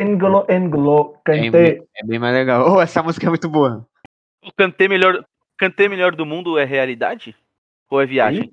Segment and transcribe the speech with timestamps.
[0.00, 1.50] Engolo, Engolo, É Kanté.
[1.50, 2.72] bem, é bem mais legal.
[2.72, 3.86] Oh, essa música é muito boa.
[4.42, 5.22] O cantê melhor,
[5.58, 7.36] cantê melhor do mundo é realidade?
[7.90, 8.50] Ou é viagem?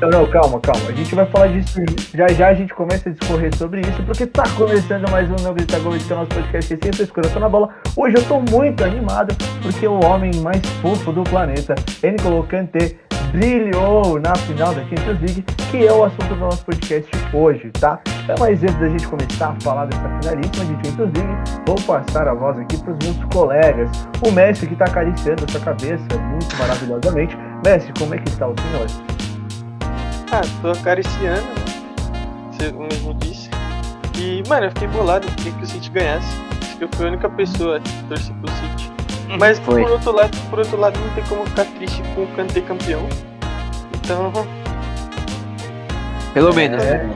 [0.00, 0.88] Não, não, calma, calma.
[0.88, 1.78] A gente vai falar disso
[2.12, 2.48] já já.
[2.48, 5.92] A gente começa a discorrer sobre isso, porque tá começando mais um Não Grita Gol,
[5.96, 7.72] que é o nosso podcast que sempre escura na bola.
[7.96, 12.96] Hoje eu tô muito animado, porque o homem mais fofo do planeta, N'Golo Kanté,
[13.32, 17.98] brilhou na final da Champions League, que é o assunto do nosso podcast hoje, tá?
[18.22, 22.28] Então, mas antes da gente começar a falar dessa finalíssima de Champions League, vou passar
[22.28, 23.90] a voz aqui para os meus colegas.
[24.24, 27.36] O Messi, que tá acariciando essa cabeça muito maravilhosamente.
[27.64, 28.86] Messi, como é que está o senhor?
[30.30, 32.52] Ah, tô acariciando, né?
[32.52, 33.50] Você mesmo disse.
[34.18, 36.36] E, mano, eu fiquei bolado, queria que o City ganhasse.
[36.78, 38.91] Eu fui a única pessoa que torci pro City.
[39.38, 39.82] Mas Foi.
[39.82, 43.06] por outro lado, por outro lado, não tem como ficar triste com o Kanté campeão.
[43.96, 44.32] Então,
[46.34, 46.98] Pelo menos, É.
[47.04, 47.14] né?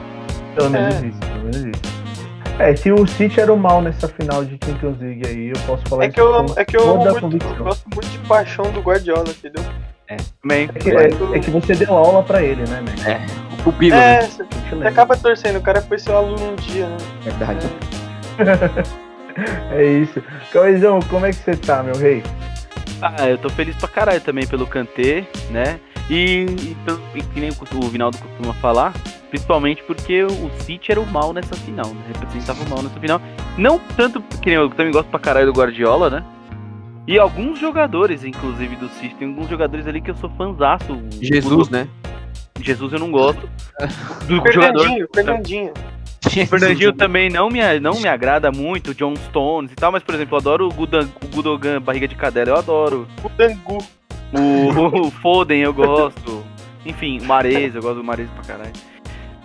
[0.55, 1.07] Pelo menos É.
[1.07, 1.97] isso, pelo menos isso.
[2.59, 5.83] É, se o City era o mal nessa final de Champions League aí, eu posso
[5.89, 9.25] falar é que eu, é que eu, muito- eu gosto muito de paixão do Guardiola,
[9.29, 9.63] entendeu?
[10.41, 10.69] Também.
[10.73, 13.25] É que, é, é que você deu aula pra ele, né, man?
[13.59, 14.27] O pupilo, É, né?
[14.27, 16.97] você você acaba torcendo, o cara foi seu aluno um dia, né?
[17.23, 17.67] Verdade.
[18.39, 18.83] É
[20.01, 20.21] isso.
[20.51, 22.23] Cauizão, como é que você tá, meu rei?
[23.01, 25.79] Ah, eu tô feliz pra caralho também pelo Kantê, né?
[26.09, 28.93] E, e pelo- e que nem o Vinaldo costuma falar,
[29.29, 32.01] principalmente porque o City era o mal nessa final, né?
[32.07, 33.21] Representava o mal nessa final.
[33.57, 36.23] Não tanto que nem eu também gosto pra caralho do Guardiola, né?
[37.05, 39.15] E alguns jogadores, inclusive, do City.
[39.15, 40.93] Tem alguns jogadores ali que eu sou fãzaço.
[40.93, 41.87] O- Jesus, o- né?
[42.59, 43.47] Jesus eu não gosto.
[44.27, 44.79] Do jogador.
[44.79, 45.73] Fernandinho, Fernandinho.
[46.25, 50.03] O Fernandinho também não me, não me agrada muito, o John Stones e tal, mas,
[50.03, 53.07] por exemplo, eu adoro o, Gudan, o Gudogan, barriga de cadela, eu adoro.
[53.23, 53.77] O Dangu.
[54.33, 56.43] O, o Foden eu gosto.
[56.85, 58.73] Enfim, o Mares, eu gosto do Mares pra caralho.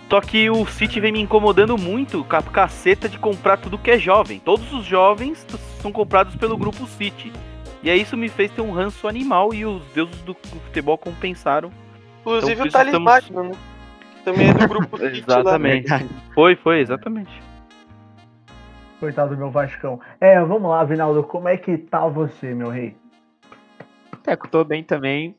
[0.09, 3.89] Só que o City vem me incomodando muito com a caceta de comprar tudo que
[3.89, 4.39] é jovem.
[4.39, 5.45] Todos os jovens
[5.81, 7.31] são comprados pelo grupo City.
[7.81, 10.35] E aí isso me fez ter um ranço animal e os deuses do
[10.65, 11.71] futebol compensaram.
[12.19, 13.57] Inclusive Então, o Thales estamos- né?
[14.23, 15.39] Também é do grupo City lá.
[15.39, 15.89] Exatamente.
[16.33, 17.31] Foi, foi, exatamente.
[18.99, 19.99] Coitado do meu Vascão.
[20.19, 22.95] É, vamos lá, Vinaldo, como é que tá você, meu rei?
[24.25, 25.35] É, que eu tô bem também.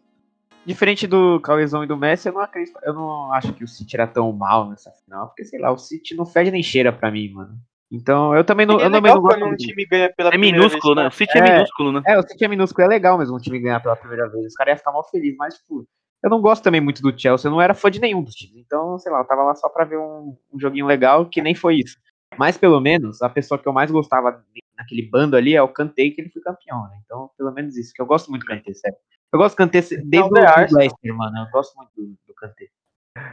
[0.67, 2.79] Diferente do Cauezão e do Messi, eu não acredito.
[2.83, 5.29] Eu não acho que o City era tão mal nessa final.
[5.29, 7.55] Porque, sei lá, o City não fede nem cheira pra mim, mano.
[7.93, 10.39] Então, eu também não, é eu também legal não gosto um time ganha pela É
[10.39, 11.03] minúsculo, né?
[11.03, 11.53] vez, O City é, É.
[11.55, 12.03] minúsculo, né?
[12.07, 14.47] É, o City é minúsculo, é legal mesmo um time ganhar pela primeira vez.
[14.47, 15.87] Os caras iam ficar mal felizes, mas, tipo,
[16.25, 17.47] eu não gosto também muito do Chelsea.
[17.47, 18.57] Eu não era fã de nenhum dos times.
[18.57, 21.55] Então, sei lá, eu tava lá só pra ver um, um joguinho legal, que nem
[21.55, 21.99] foi isso.
[22.39, 24.43] Mas, pelo menos, a pessoa que eu mais gostava
[24.75, 26.99] naquele bando ali é o Kanté, que ele foi campeão, né?
[27.05, 28.97] Então, pelo menos isso, que eu gosto muito do Kanté, sério.
[29.31, 30.79] Eu gosto do Kanté desde o.
[30.79, 31.41] Leicester, mano.
[31.41, 32.69] Eu gosto muito do, do Kanté.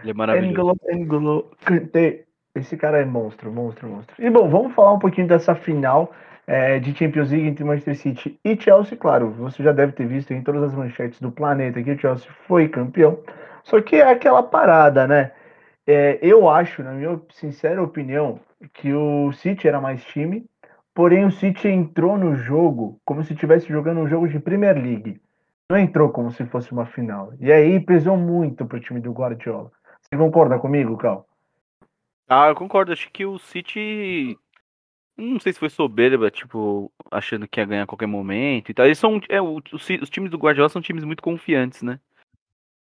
[0.01, 0.51] Ele é maravilhoso.
[0.53, 2.25] N'Golo, N'Golo, Kanté.
[2.53, 4.13] Esse cara é monstro, monstro, monstro.
[4.19, 6.13] E bom, vamos falar um pouquinho dessa final
[6.47, 8.97] é, de Champions League entre Manchester City e Chelsea.
[8.97, 12.29] Claro, você já deve ter visto em todas as manchetes do planeta que o Chelsea
[12.47, 13.19] foi campeão.
[13.63, 15.31] Só que é aquela parada, né?
[15.85, 18.39] É, eu acho, na minha sincera opinião,
[18.73, 20.45] que o City era mais time,
[20.93, 25.19] porém o City entrou no jogo como se estivesse jogando um jogo de Premier League.
[25.69, 27.33] Não entrou como se fosse uma final.
[27.39, 29.71] E aí pesou muito pro time do Guardiola.
[30.01, 31.25] Você concorda comigo, Cal?
[32.27, 32.91] Ah, eu concordo.
[32.91, 34.37] Acho que o City.
[35.21, 38.85] Não sei se foi soberba, tipo, achando que ia ganhar a qualquer momento e tal.
[38.85, 39.21] Eles são.
[39.29, 41.99] É, os, os times do Guardiola são times muito confiantes, né?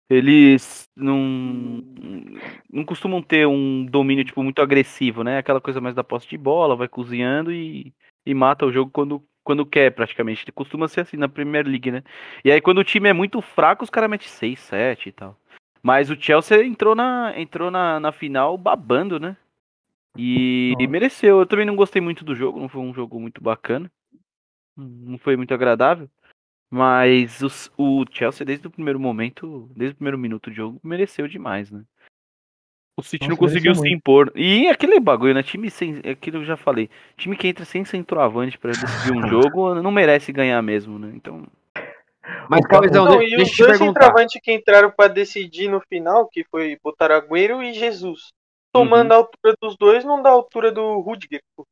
[0.09, 1.83] Eles não.
[2.73, 5.39] Não costumam ter um domínio, tipo, muito agressivo, né?
[5.39, 7.93] Aquela coisa mais da posse de bola, vai cozinhando e,
[8.25, 10.51] e mata o jogo quando, quando quer, praticamente.
[10.53, 12.03] Costuma ser assim na Premier League, né?
[12.45, 15.39] E aí, quando o time é muito fraco, os caras metem 6, 7 e tal.
[15.83, 19.37] Mas o Chelsea entrou na, entrou na, na final babando, né?
[20.17, 20.91] E, e Nossa.
[20.91, 21.41] mereceu.
[21.41, 23.91] Eu também não gostei muito do jogo, não foi um jogo muito bacana.
[24.77, 26.09] Não foi muito agradável.
[26.71, 31.29] Mas os- o Chelsea, desde o primeiro momento, desde o primeiro minuto de jogo, mereceu
[31.29, 31.83] demais, né?
[32.99, 34.31] O City não conseguiu se impor.
[34.35, 35.43] E aquele bagulho, né?
[35.43, 35.99] Time sem.
[35.99, 36.91] Aquilo que eu já falei.
[37.17, 39.23] Time que entra sem centroavante pra decidir um
[39.53, 41.11] jogo não merece ganhar mesmo, né?
[41.15, 41.47] Então.
[42.49, 44.01] Mas, O Cal- Cauezão, Não, de- e os deixa dois perguntar.
[44.01, 48.33] centroavantes que entraram pra decidir no final, que foi botar Agüero e Jesus.
[48.73, 49.17] Tomando Uhum.
[49.17, 51.41] a altura dos dois, não dá a altura do Rudiger.
[51.57, 51.67] pô.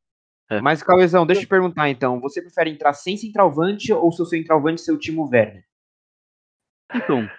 [0.61, 2.19] Mas, Cauezão, deixa eu te perguntar então.
[2.19, 5.63] Você prefere entrar sem centralvante ou seu centralvante ser o Timo Werner?
[6.93, 7.29] Então.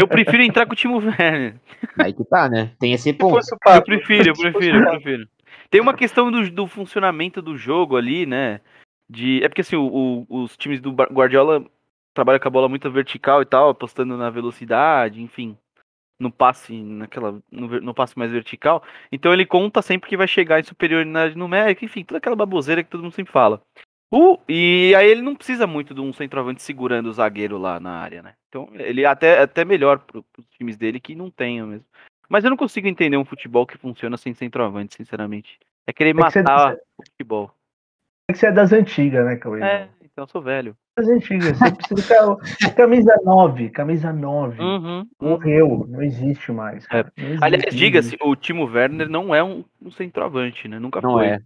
[0.00, 1.54] eu prefiro entrar com o Timo Werner.
[1.98, 2.72] Aí que tá, né?
[2.80, 3.38] Tem esse Se ponto.
[3.66, 5.28] Eu prefiro, eu prefiro, eu prefiro.
[5.70, 8.60] Tem uma questão do, do funcionamento do jogo ali, né?
[9.08, 11.64] De, é porque assim, o- o- os times do Guardiola
[12.12, 15.56] trabalha com a bola muito vertical e tal, apostando na velocidade, enfim.
[16.18, 17.40] No passe, naquela.
[17.50, 18.82] No, no passe mais vertical.
[19.12, 22.90] Então ele conta sempre que vai chegar em superioridade numérica, enfim, toda aquela baboseira que
[22.90, 23.62] todo mundo sempre fala.
[24.10, 28.00] O, e aí ele não precisa muito de um centroavante segurando o zagueiro lá na
[28.00, 28.34] área, né?
[28.48, 31.84] Então ele até, até melhor pro, pros times dele que não tenham mesmo.
[32.28, 35.58] Mas eu não consigo entender um futebol que funciona sem centroavante, sinceramente.
[35.86, 37.54] É querer que você- matar o futebol.
[38.28, 39.62] É que você é das antigas, né, Cauê?
[39.62, 39.88] É,
[40.20, 40.76] eu sou velho.
[40.96, 41.56] Das antigas.
[41.58, 42.36] Você precisa.
[42.76, 44.60] Camisa 9, camisa 9.
[44.60, 45.06] Uhum.
[45.20, 46.86] Morreu, não existe mais.
[46.86, 47.12] cara.
[47.16, 50.78] Não existe, Aliás, diga-se, o Timo Werner não é um, um centroavante, né?
[50.78, 51.26] Nunca Não foi.
[51.26, 51.38] é.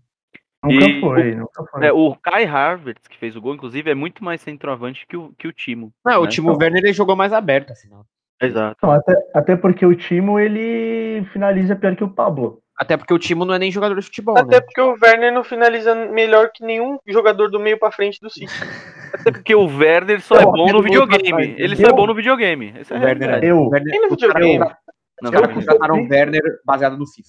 [0.64, 1.86] Nunca e foi, nunca foi.
[1.86, 5.32] É, o Kai Havertz, que fez o gol, inclusive, é muito mais centroavante que o,
[5.36, 5.92] que o Timo.
[6.04, 6.30] Não, o né?
[6.30, 8.06] Timo Werner ele jogou mais aberto, afinal.
[8.40, 8.76] Exato.
[8.82, 12.60] Não, até, até porque o Timo ele finaliza pior que o Pablo.
[12.82, 14.60] Até porque o Timo não é nem jogador de futebol, Até né?
[14.60, 18.46] porque o Werner não finaliza melhor que nenhum jogador do meio pra frente do City.
[19.14, 21.54] Até porque o Werner só é bom no videogame.
[21.56, 22.74] Ele só é bom no videogame.
[22.76, 23.40] Essa é Werner é.
[23.44, 24.58] Eu, O Werner, no os videogame?
[24.58, 24.76] caras
[25.22, 27.28] Não, os caras eu- contrataram o Werner baseado no FIFA.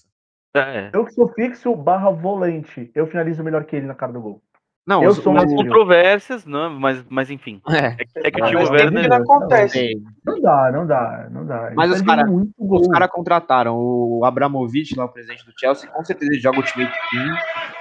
[0.55, 0.89] é.
[0.91, 4.41] eu que sou fixo barra volante, eu finalizo melhor que ele na cara do gol.
[4.85, 7.61] Não, Eu os, sou Umas mais- controvérsias, não, mas, mas enfim.
[7.69, 7.77] é,
[8.21, 9.09] É, é que o Timo mas tem Werner.
[9.09, 10.01] não acontece.
[10.25, 11.67] Não dá, não dá, não dá.
[11.67, 16.03] Ele Mas os perde cara- caras contrataram o Abramovich, lá o presidente do Chelsea, com
[16.03, 17.35] certeza ele joga Ultimate Team.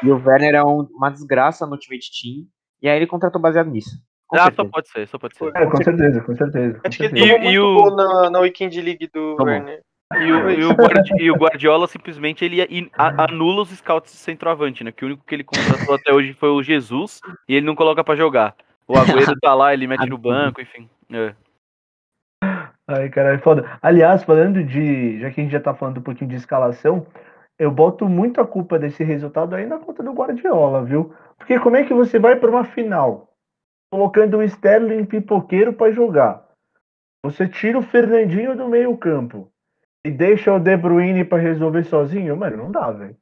[0.04, 2.46] E o Werner é um- uma desgraça no Ultimate Team.
[2.80, 3.90] E aí ele contratou baseado nisso.
[4.28, 4.68] Com Ah, só certeza.
[4.70, 5.52] pode ser, só pode ser.
[5.56, 6.78] É, com certeza, com certeza.
[6.80, 7.44] com Acho que ele certeza.
[7.48, 9.52] E- e o- gol na, na Weekend League do Tomou.
[9.52, 9.80] Werner.
[10.20, 10.76] E o, e o
[11.18, 14.92] e o Guardiola simplesmente ele anula os scouts de centroavante, né?
[14.92, 18.02] Que o único que ele contratou até hoje foi o Jesus e ele não coloca
[18.02, 18.54] pra jogar.
[18.86, 20.88] O Agüero tá lá, ele mete no banco, enfim.
[21.10, 21.34] É.
[22.86, 23.78] Ai, caralho, foda.
[23.80, 25.20] Aliás, falando de.
[25.20, 27.06] Já que a gente já tá falando um pouquinho de escalação,
[27.58, 31.14] eu boto muito a culpa desse resultado aí na conta do Guardiola, viu?
[31.38, 33.28] Porque como é que você vai pra uma final
[33.90, 36.44] colocando o Sterling pipoqueiro pra jogar?
[37.24, 39.51] Você tira o Fernandinho do meio-campo
[40.04, 42.36] e deixa o De Bruyne pra resolver sozinho?
[42.36, 43.16] Mano, não dá, velho.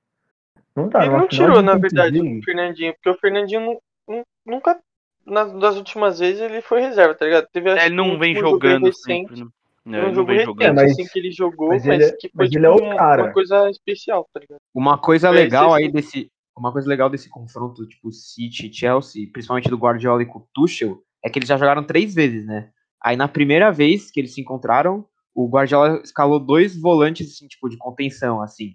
[0.74, 1.00] Não dá.
[1.00, 4.78] Ele não final tirou, de na verdade, o Fernandinho, porque o Fernandinho nu- nu- nunca,
[5.26, 7.46] nas, das últimas vezes, ele foi reserva, tá ligado?
[7.52, 9.40] Teve, acho É, ele não um vem jogo jogando recente, sempre.
[9.40, 9.46] Né?
[9.86, 10.68] É, um ele não jogo vem recente, jogando.
[10.68, 12.66] É, mas- assim, que ele jogou, mas mas, ele é- que foi, mas tipo, ele
[12.66, 13.22] é o uma- cara.
[13.24, 14.58] uma coisa especial, tá ligado?
[14.74, 15.92] Uma coisa É, legal aí sim.
[15.92, 16.30] desse.
[16.56, 20.46] Uma coisa legal desse confronto, tipo, City e Chelsea, principalmente do Guardiola e com o
[20.52, 22.70] Tuchel, é que eles já jogaram três vezes, né?
[23.02, 25.06] Aí na primeira vez que eles se encontraram,
[25.44, 28.74] o Guardiola escalou dois volantes, assim, tipo, de contenção, assim.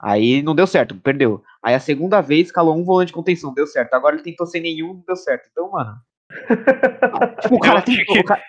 [0.00, 1.42] Aí não deu certo, perdeu.
[1.62, 3.94] Aí a segunda vez escalou um volante de contenção, deu certo.
[3.94, 5.48] Agora ele tentou sem nenhum, não deu certo.
[5.50, 5.96] Então, mano.
[7.42, 8.42] tipo, o cara tentou, que- o cara-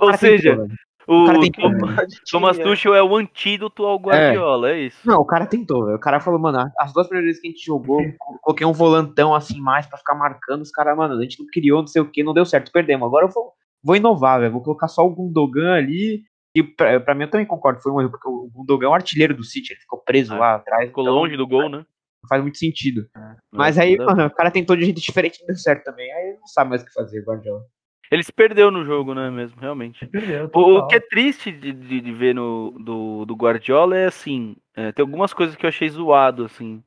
[0.00, 0.66] o Ou seja, tentou,
[1.06, 2.58] o, cara Thomas.
[2.58, 4.98] Tuchel é o antídoto ao Guardiola, é, isso.
[5.06, 5.96] Não, o cara tentou, velho.
[5.96, 8.72] O cara falou, mano, as duas primeiras vezes que a gente jogou, co- coloquei um
[8.72, 12.02] volantão assim mais pra ficar marcando os caras, mano, a gente não criou, não sei
[12.02, 13.06] o que, não deu certo, perdemos.
[13.06, 13.52] Agora eu vou,
[13.82, 14.52] vou inovar, velho.
[14.52, 16.22] Vou colocar só o Gundogan ali.
[16.54, 18.94] E pra, pra mim eu também concordo, foi um erro, porque o Gundogan é o
[18.94, 20.38] artilheiro do City, ele ficou preso É.
[20.38, 20.88] lá atrás.
[20.88, 21.78] Ficou então longe do gol, né?
[22.22, 23.08] Não faz muito sentido.
[23.50, 26.12] Mas aí, mano, o cara tentou de jeito diferente e não deu certo também.
[26.12, 27.64] Aí não sabe mais o que fazer, Guardiola.
[28.10, 30.04] Ele se perdeu no jogo, né, mesmo, realmente.
[30.06, 34.06] Perdeu, O, o que é triste de, de, de ver no, do, do Guardiola é
[34.06, 36.82] assim, é, tem algumas coisas que eu achei zoado, assim.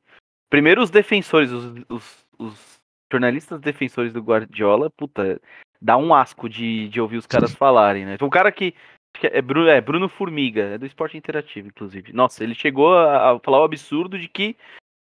[0.49, 2.81] Primeiro os defensores, os, os, os
[3.11, 5.39] jornalistas defensores do Guardiola, puta,
[5.81, 8.17] dá um asco de, de ouvir os caras falarem, né?
[8.17, 8.75] Tem um cara que,
[9.23, 12.11] que é, Bruno, é Bruno Formiga, é do Esporte Interativo, inclusive.
[12.11, 14.55] Nossa, ele chegou a, a falar o absurdo de que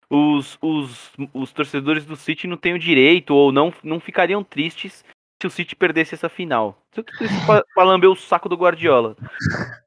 [0.09, 5.05] os, os, os torcedores do City não têm o direito ou não, não ficariam tristes
[5.41, 6.81] se o City perdesse essa final.
[6.93, 7.01] Se
[7.45, 9.15] pra, pra lamber o saco do Guardiola.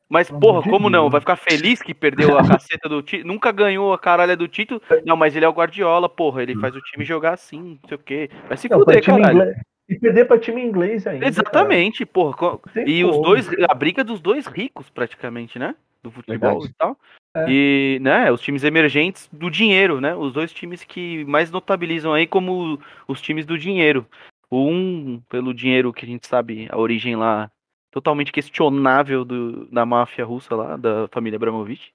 [0.09, 1.11] Mas, porra, como não?
[1.11, 3.33] Vai ficar feliz que perdeu a caceta do título?
[3.33, 4.81] Nunca ganhou a caralha do título?
[5.05, 6.43] Não, mas ele é o Guardiola, porra.
[6.43, 8.31] Ele faz o time jogar assim, não sei o quê.
[8.49, 9.33] Vai se Não, fuder, caralho.
[9.33, 9.57] inglês-
[9.93, 11.27] E perder pra time inglês ainda.
[11.27, 12.37] Exatamente, porra.
[12.37, 12.59] Cara.
[12.73, 15.75] Tem E os dois, a briga dos dois ricos, praticamente, né?
[16.03, 16.71] Do futebol Verdade.
[16.71, 16.99] e tal.
[17.35, 17.47] É.
[17.49, 20.15] E, né, os times emergentes do dinheiro, né?
[20.15, 24.07] Os dois times que mais notabilizam aí como os times do dinheiro.
[24.51, 27.51] Um, pelo dinheiro que a gente sabe, a origem lá
[27.91, 31.93] totalmente questionável do, da máfia russa lá, da família Abramovich.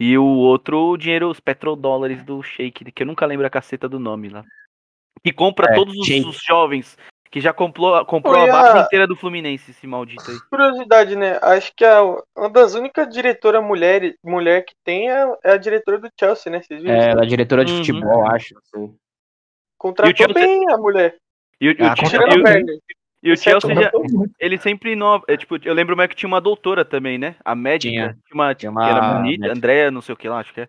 [0.00, 3.88] E o outro, o dinheiro, os petrodólares do Sheik, que eu nunca lembro a caceta
[3.88, 4.44] do nome lá.
[5.22, 6.98] Que compra É, todos os, os jovens,
[7.32, 10.36] que já comprou, comprou Foi a base a- inteira do Fluminense, esse maldito aí.
[10.50, 11.38] Curiosidade, né?
[11.40, 12.02] Acho que a,
[12.36, 16.60] uma das únicas diretoras mulher, mulher que tem é, é a diretora do Chelsea, né?
[16.60, 16.94] Vocês viram?
[16.94, 17.78] É, ela é diretora de Uhum.
[17.78, 18.54] futebol, acho.
[18.64, 18.90] sei.
[19.78, 21.16] Contratou E o Chelsea- bem a mulher.
[21.58, 23.90] E, o- Ah, o, Chelsea- e o e Exceto Chelsea já,
[24.38, 25.24] ele sempre inova.
[25.26, 27.36] É, tipo, eu lembro mais que tinha uma doutora também, né?
[27.44, 27.90] A médica.
[27.92, 28.08] Tinha.
[28.26, 29.52] Tinha uma, Tinha que era uma bonita.
[29.52, 30.68] Andréa, não sei o que lá, acho que é.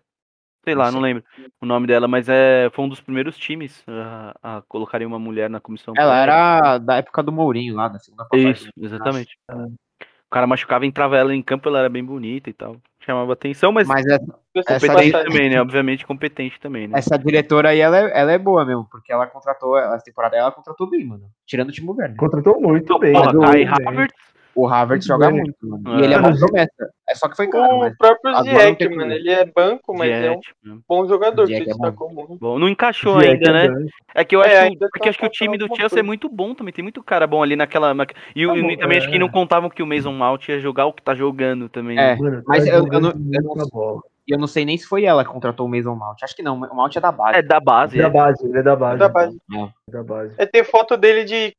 [0.64, 1.24] Sei lá, não lembro
[1.62, 5.50] o nome dela, mas é, foi um dos primeiros times a, a colocarem uma mulher
[5.50, 5.94] na comissão.
[5.98, 8.52] Ela era da época do Mourinho lá, da segunda passagem.
[8.54, 9.38] Isso, exatamente.
[9.50, 12.78] O cara machucava, entrava ela em campo, ela era bem bonita e tal.
[13.02, 14.24] Chamava atenção, mas, Mas essa,
[14.56, 15.62] Essa Essa competente passagem- também, né?
[15.62, 16.98] Obviamente competente também, né?
[16.98, 20.52] essa diretora aí, ela é, ela é boa mesmo, porque ela contratou, essa temporada ela
[20.52, 21.26] contratou bem, mano.
[21.46, 22.18] Tirando o Timo Werner.
[22.18, 23.14] Contratou muito Então, bem.
[23.14, 23.66] porra, Kai.
[23.66, 24.16] Havertz,
[24.56, 25.42] O Havertz Muito joga bem.
[25.42, 25.98] muito, mano.
[25.98, 26.02] É.
[26.02, 26.90] E ele é uma promessa.
[27.10, 29.46] É só que foi caro, mas O próprio agora não Ziyech, tem mano, ele é
[29.46, 32.38] banco, mas é um bom jogador, Ziyech que é bom.
[32.40, 33.86] Bom, não encaixou Ziyech ainda, é né?
[34.14, 36.30] É que eu É, acho, porque tá acho que o time do Chelsea é muito
[36.30, 37.94] bom também, tem muito cara bom ali naquela.
[37.94, 38.06] na-
[38.36, 39.20] E, Tá bom, e também acho que é.
[39.20, 41.98] não contavam que o Mason Mount ia jogar o que tá jogando também.
[41.98, 42.16] É.
[42.16, 42.22] né?
[42.22, 44.02] Mano, Mas tá eu- eu jogando não- eu não- bola.
[44.26, 46.24] E eu não sei nem se foi ela que contratou o Mason Mount.
[46.24, 47.38] Acho que não, o Mount é da base.
[47.40, 47.98] É da base.
[47.98, 48.04] É É.
[48.04, 48.98] da base, ele é da base.
[49.00, 49.38] Da base.
[49.52, 50.36] É da base.
[50.38, 51.54] É ter foto dele de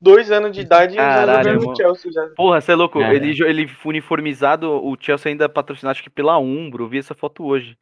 [0.00, 2.28] dois anos de idade e já Caralho, jogando no Chelsea já.
[2.36, 3.00] Porra, você é louco.
[3.00, 3.14] É.
[3.14, 6.84] Ele, ele uniformizado, o Chelsea ainda patrocinado, acho que pela Umbro.
[6.84, 7.76] Eu vi essa foto hoje.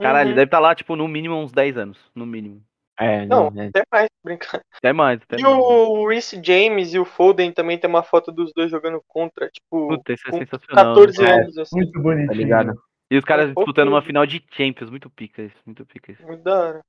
[0.00, 0.36] Caralho, ele Uhum.
[0.36, 1.98] deve estar lá, tipo, no mínimo uns 10 anos.
[2.14, 2.62] No mínimo.
[2.98, 3.68] É, Não, não, é.
[3.68, 4.60] até mais, brincar.
[4.76, 5.20] Até mais.
[5.22, 5.54] Até E mais.
[5.56, 9.88] o Reece James e o Foden também tem uma foto dos dois jogando contra, tipo,
[9.88, 10.94] Puta, isso é com sensacional.
[10.94, 11.32] 14 né?
[11.32, 11.76] Anos, assim.
[11.76, 12.28] Muito bonitinho.
[12.28, 12.82] Tá ligado?
[13.10, 14.90] E os caras É, disputando uma final de Champions.
[14.90, 15.56] Muito pica isso.
[15.64, 16.22] Muito pica isso.
[16.26, 16.80] Muito da hora.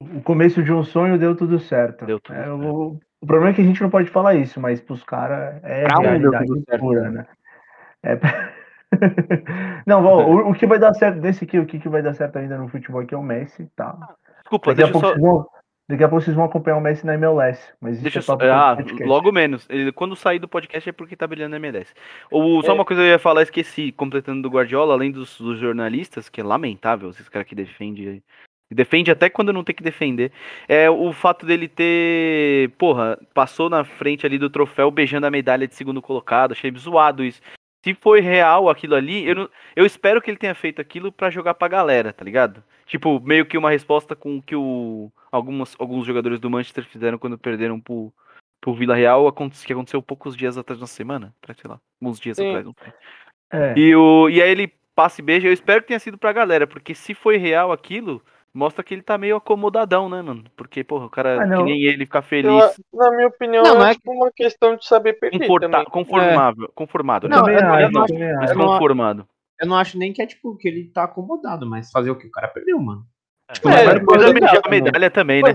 [0.00, 2.04] O começo de um sonho deu tudo certo.
[2.04, 2.54] Deu tudo É, certo.
[2.56, 5.84] o, o problema é que a gente não pode falar isso, mas pros caras é
[5.84, 7.10] um deu realidade pura, né?
[7.10, 7.26] né?
[8.02, 8.18] É...
[9.86, 12.14] não, ó, o, o que vai dar certo desse aqui, o que, que vai dar
[12.14, 13.96] certo ainda no futebol aqui é o Messi, tá?
[14.40, 15.12] Desculpa, Daqui a, pouco só.
[15.12, 15.46] vocês vão,
[15.88, 17.72] daqui a pouco vocês vão acompanhar o Messi na MLS.
[17.80, 18.36] Mas isso Deixa é só.
[18.40, 18.76] Ah,
[19.06, 19.66] logo menos.
[19.70, 21.94] Ele, quando sair do podcast é porque tá brilhando na MLS.
[22.28, 22.74] O, só É.
[22.74, 26.40] uma coisa que eu ia falar, esqueci, completando do Guardiola, além dos, dos jornalistas, que
[26.40, 28.20] é lamentável, esses caras que defendem.
[28.74, 30.32] Defende até quando não tem que defender.
[30.68, 32.70] É o fato dele ter.
[32.78, 36.52] Porra, passou na frente ali do troféu beijando a medalha de segundo colocado.
[36.52, 37.40] Achei zoado isso.
[37.84, 41.30] Se foi real aquilo ali, eu, não- eu espero que ele tenha feito aquilo pra
[41.30, 42.62] jogar pra galera, tá ligado?
[42.86, 47.18] Tipo, meio que uma resposta com o que o, algumas, alguns jogadores do Manchester fizeram
[47.18, 48.12] quando perderam pro,
[48.60, 52.36] pro Vila Real, que aconteceu poucos dias atrás, uma semana, pra, sei lá, alguns dias
[52.36, 52.48] Sim.
[52.50, 52.92] atrás, não sei.
[53.52, 56.32] É, E, o, e aí ele passa e beija, eu espero que tenha sido pra
[56.32, 58.22] galera, porque se foi real aquilo,
[58.52, 60.44] mostra que ele tá meio acomodadão, né, mano?
[60.56, 61.64] Porque, porra, o cara, Ah, que não.
[61.64, 64.76] nem ele, ficar Eu, feliz, na minha opinião, Não, não é é tipo uma questão
[64.76, 65.84] de saber perder conforta, também.
[65.86, 67.36] conformável, conformado, eu né?
[67.36, 68.00] Não, eu não- eu eu não
[68.40, 69.28] Mas eu não- conformado.
[69.60, 72.26] Eu não acho nem que é tipo que ele tá acomodado, mas fazer o que?
[72.26, 73.04] O cara perdeu, mano.
[73.52, 75.54] Tipo, É, não vai Mas depois fazer beijar nada, a medalha também, né?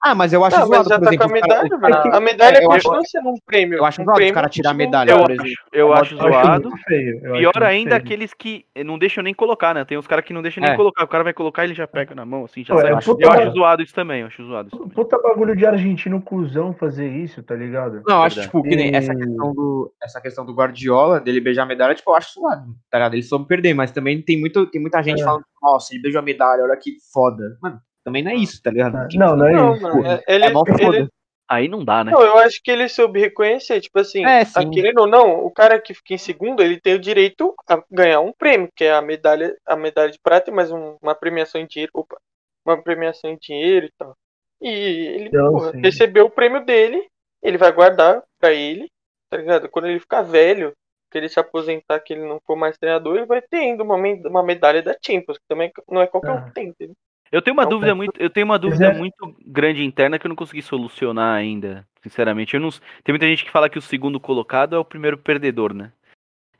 [0.00, 1.80] Ah, mas eu acho mas zoado, já por tá exemplo, com a os cara- medalha,
[2.02, 2.14] velho.
[2.16, 3.78] A medalha É, eu acho- continua sendo um prêmio.
[3.78, 5.62] eu acho um zoado os prêmio caras tirar a continua- medalha, Eu por acho, exemplo.
[5.72, 6.70] eu acho Eu acho zoado.
[6.86, 7.10] feio.
[7.16, 8.02] eu acho Pior muito ainda feio.
[8.02, 9.84] aqueles que não deixam nem colocar, né?
[9.84, 10.76] Tem uns caras que não deixam nem É.
[10.76, 11.02] colocar.
[11.04, 12.90] O cara vai colocar e ele já pega na mão, assim, já Pô, sai.
[12.90, 14.94] é Eu puta- acho zoado isso também, eu acho zoado isso também.
[14.94, 18.00] Puta bagulho de argentino cuzão fazer isso, tá ligado?
[18.06, 21.40] Não, eu acho, tipo, que nem E- essa questão do, essa questão do Guardiola, dele
[21.40, 23.14] beijar a medalha, tipo, eu acho suave, tá ligado?
[23.14, 25.24] Ele soube perder, mas também tem, muito, tem muita gente É.
[25.24, 27.58] falando, nossa, ele beijou a medalha, olha que foda.
[27.60, 29.08] Mano, também não é isso, tá ligado?
[29.08, 29.82] Quem Não, não é Não, isso.
[29.82, 31.08] mano, é- ele, É mó ele, foda.
[31.50, 32.12] Aí não dá, né?
[32.12, 34.70] Não, eu acho que ele soube reconhecer, tipo assim, É, tá sim.
[34.70, 38.20] querendo ou não, o cara que fica em segundo, ele tem o direito a ganhar
[38.20, 41.58] um prêmio, que é a medalha, a medalha de prata e mais um- uma premiação
[41.58, 42.18] em dinheiro, opa,
[42.66, 44.14] uma premiação em dinheiro e tal.
[44.60, 47.02] E ele Então, porra, recebeu o prêmio dele,
[47.42, 48.86] ele vai guardar pra ele,
[49.30, 49.70] tá ligado?
[49.70, 50.74] Quando ele ficar velho,
[51.10, 53.94] que ele se aposentar, que ele não for mais treinador, ele vai ter ainda uma,
[53.96, 56.42] uma medalha da Champions, que também não é qualquer um Ah.
[56.42, 56.94] que tem, entendeu?
[57.30, 60.36] Eu tenho uma dúvida muito, eu tenho uma dúvida muito grande interna que eu não
[60.36, 62.54] consegui solucionar ainda, sinceramente.
[62.54, 65.74] Eu não, tem muita gente que fala que o segundo colocado é o primeiro perdedor,
[65.74, 65.92] né?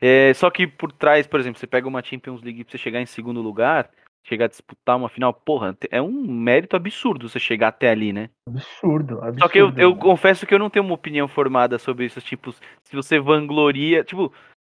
[0.01, 3.01] É, só que por trás, por exemplo, você pega uma Champions League pra você chegar
[3.01, 3.91] em segundo lugar,
[4.23, 8.31] chegar a disputar uma final, porra, é um mérito absurdo você chegar até ali, né?
[8.47, 9.41] Absurdo, absurdo.
[9.41, 12.21] Só que eu, eu confesso que eu não tenho uma opinião formada sobre isso.
[12.21, 14.05] Tipo, se você vangloria.
[14.05, 14.33] Tipo,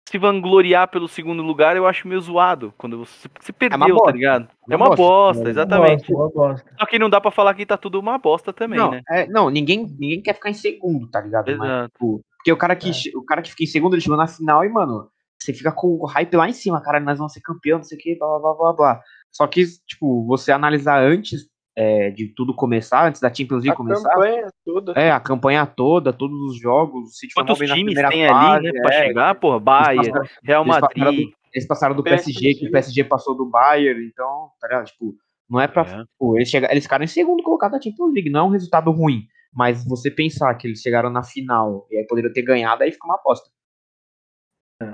[0.10, 2.74] se vangloriar pelo segundo lugar, eu acho meio zoado.
[2.78, 4.12] Quando você, você perdeu, tá bosta.
[4.12, 4.48] ligado?
[4.70, 5.04] É Uma uma bosta.
[5.04, 6.12] bosta, Uma exatamente.
[6.12, 6.72] bosta, uma bosta.
[6.80, 9.02] Só que não dá pra falar que tá tudo uma bosta também, não, né?
[9.10, 11.46] é, não ninguém, ninguém quer ficar em segundo, tá ligado?
[11.58, 11.92] Mas, Exato.
[11.94, 13.18] tipo, porque o cara, que, É.
[13.18, 15.08] o cara que fica em segundo, ele chegou na final e, mano,
[15.40, 17.98] você fica com o hype lá em cima, cara, nós vamos ser campeão, não sei
[17.98, 19.02] o que, blá, blá, blá, blá.
[19.32, 23.76] Só que, tipo, você analisar antes é, de tudo começar, antes da Champions League A
[23.76, 24.92] começar, campanha toda.
[24.94, 28.94] é, a campanha toda, todos os jogos, o Quantos times tem fase, ali, né, pra
[28.96, 29.34] é, chegar?
[29.60, 31.30] Bayern, passaram- Real eles passaram Madrid.
[31.54, 32.68] Eles passaram do PSG, que PSG.
[32.68, 34.86] o PSG passou do Bayern, então, tá ligado?
[34.86, 35.16] Tipo,
[35.50, 35.84] não é pra.
[35.84, 36.04] É.
[36.18, 38.90] Pô, eles, chega, eles ficaram em segundo colocado da Champions League, não é um resultado
[38.92, 39.28] ruim.
[39.56, 43.06] Mas você pensar que eles chegaram na final e aí poderiam ter ganhado, aí fica
[43.06, 43.48] uma aposta.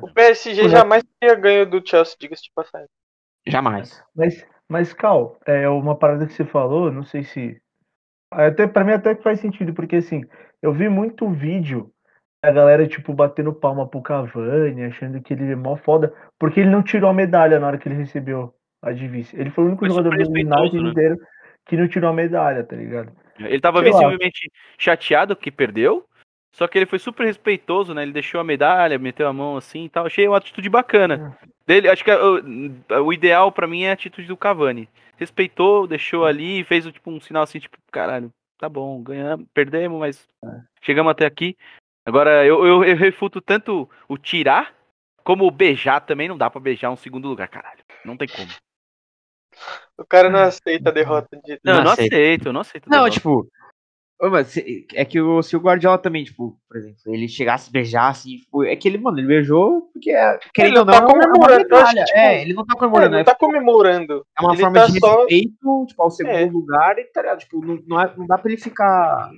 [0.02, 2.88] O PSG jamais teria ganho do Chelsea, diga-se de passagem.
[3.48, 4.04] Jamais.
[4.14, 7.60] Mas, mas Cal, é uma parada que você falou, não sei se.
[8.32, 10.24] Até, pra mim até que faz sentido, porque assim,
[10.62, 11.92] eu vi muito vídeo
[12.44, 16.70] da galera, tipo, batendo palma pro Cavani, achando que ele é mó foda, porque ele
[16.70, 19.36] não tirou a medalha na hora que ele recebeu a de vice.
[19.36, 20.90] Ele foi o único Foi jogador do United né?
[20.90, 21.18] inteiro
[21.66, 23.12] que não tirou a medalha, tá ligado?
[23.40, 23.98] Ele tava Sei lá.
[23.98, 26.06] visivelmente chateado que perdeu,
[26.52, 28.04] só que ele foi super respeitoso, né?
[28.04, 30.06] Ele deixou a medalha, meteu a mão assim e tal.
[30.06, 31.38] Achei uma atitude bacana.
[31.70, 34.90] Dele, acho que o, o ideal pra mim é a atitude do Cavani.
[35.18, 40.28] Respeitou, deixou ali, fez tipo um sinal assim, tipo, caralho, tá bom, ganhamos, perdemos, mas
[40.82, 41.56] chegamos até aqui.
[42.04, 44.74] Agora, eu, eu, eu refuto tanto o tirar,
[45.24, 46.28] como o beijar também.
[46.28, 47.84] Não dá pra beijar um segundo lugar, caralho.
[48.04, 48.50] Não tem como.
[49.96, 52.14] O cara não aceita a derrota de Não, Não eu não aceito.
[52.14, 52.90] aceito, eu não aceito.
[52.90, 53.12] Não, derrota.
[53.12, 53.48] tipo.
[54.22, 54.58] Mas
[54.94, 58.76] é que o, se o Guardiola também, tipo, por exemplo, ele chegasse, beijasse, tipo, é
[58.76, 62.00] que ele, mano, ele beijou porque, é- querendo não ou não, tá é comemorando, medalha.
[62.02, 64.26] que, tipo, é, ele não tá Ele comemorando, não é, tá comemorando.
[64.38, 66.46] é uma ele forma tá de só- respeito, tipo, ao segundo É.
[66.46, 67.40] lugar, e tá ligado?
[67.40, 69.30] Tipo, não, não, é- não dá pra ele ficar.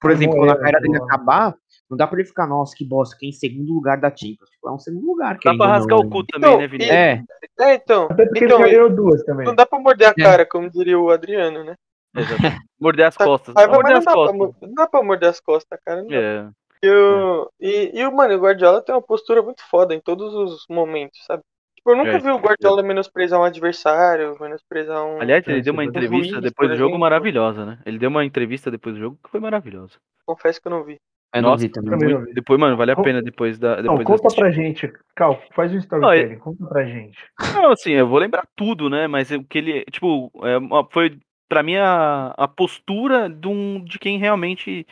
[0.00, 1.54] Por exemplo, quando a carreira dele acabar,
[1.90, 4.48] não dá pra ele ficar, nossa, que bosta, que é em segundo lugar da Champions.
[4.50, 5.34] Tipo, é um segundo lugar.
[5.34, 6.24] Dá querendo pra rasgar não, o cu né?
[6.30, 6.94] também, Então, né, Vinícius?
[6.94, 7.22] É,
[7.60, 8.04] É, então.
[8.10, 9.44] Até porque Então, ele ganhou duas também.
[9.46, 10.22] Não dá pra morder a É.
[10.22, 11.74] cara, como diria o Adriano, né?
[12.16, 12.58] Exatamente.
[12.80, 13.54] Morder as Tá- costas.
[13.56, 14.36] Raiva, Morder as não dá, pra, costas.
[14.38, 16.02] mor- não dá pra morder as costas, cara.
[16.02, 16.12] Não.
[16.14, 16.50] É.
[16.82, 20.32] E, o, e, e o, mano, o Guardiola tem uma postura muito foda em todos
[20.32, 21.42] os momentos, sabe?
[21.76, 25.20] Tipo, eu nunca É, vi o Guardiola menosprezar um adversário, menosprezar um.
[25.20, 27.78] Aliás, ele deu uma entrevista por depois do jogo maravilhosa, né?
[27.84, 29.94] Ele deu uma entrevista depois do jogo que foi maravilhosa.
[30.24, 30.98] Confesso que eu não vi.
[31.34, 31.90] não Nossa, vi também.
[31.98, 32.32] Muito- não vi.
[32.34, 33.76] depois, mano, vale a pena depois da.
[33.82, 34.40] Não, Depois conta assistir.
[34.40, 34.92] pra gente.
[35.16, 37.18] Cal, faz um storytelling, conta pra gente.
[37.54, 39.06] Não, assim, eu vou lembrar tudo, né?
[39.08, 39.84] Mas o que ele.
[39.90, 40.58] Tipo, é
[40.92, 44.86] foi pra mim a, a postura de, um, de quem realmente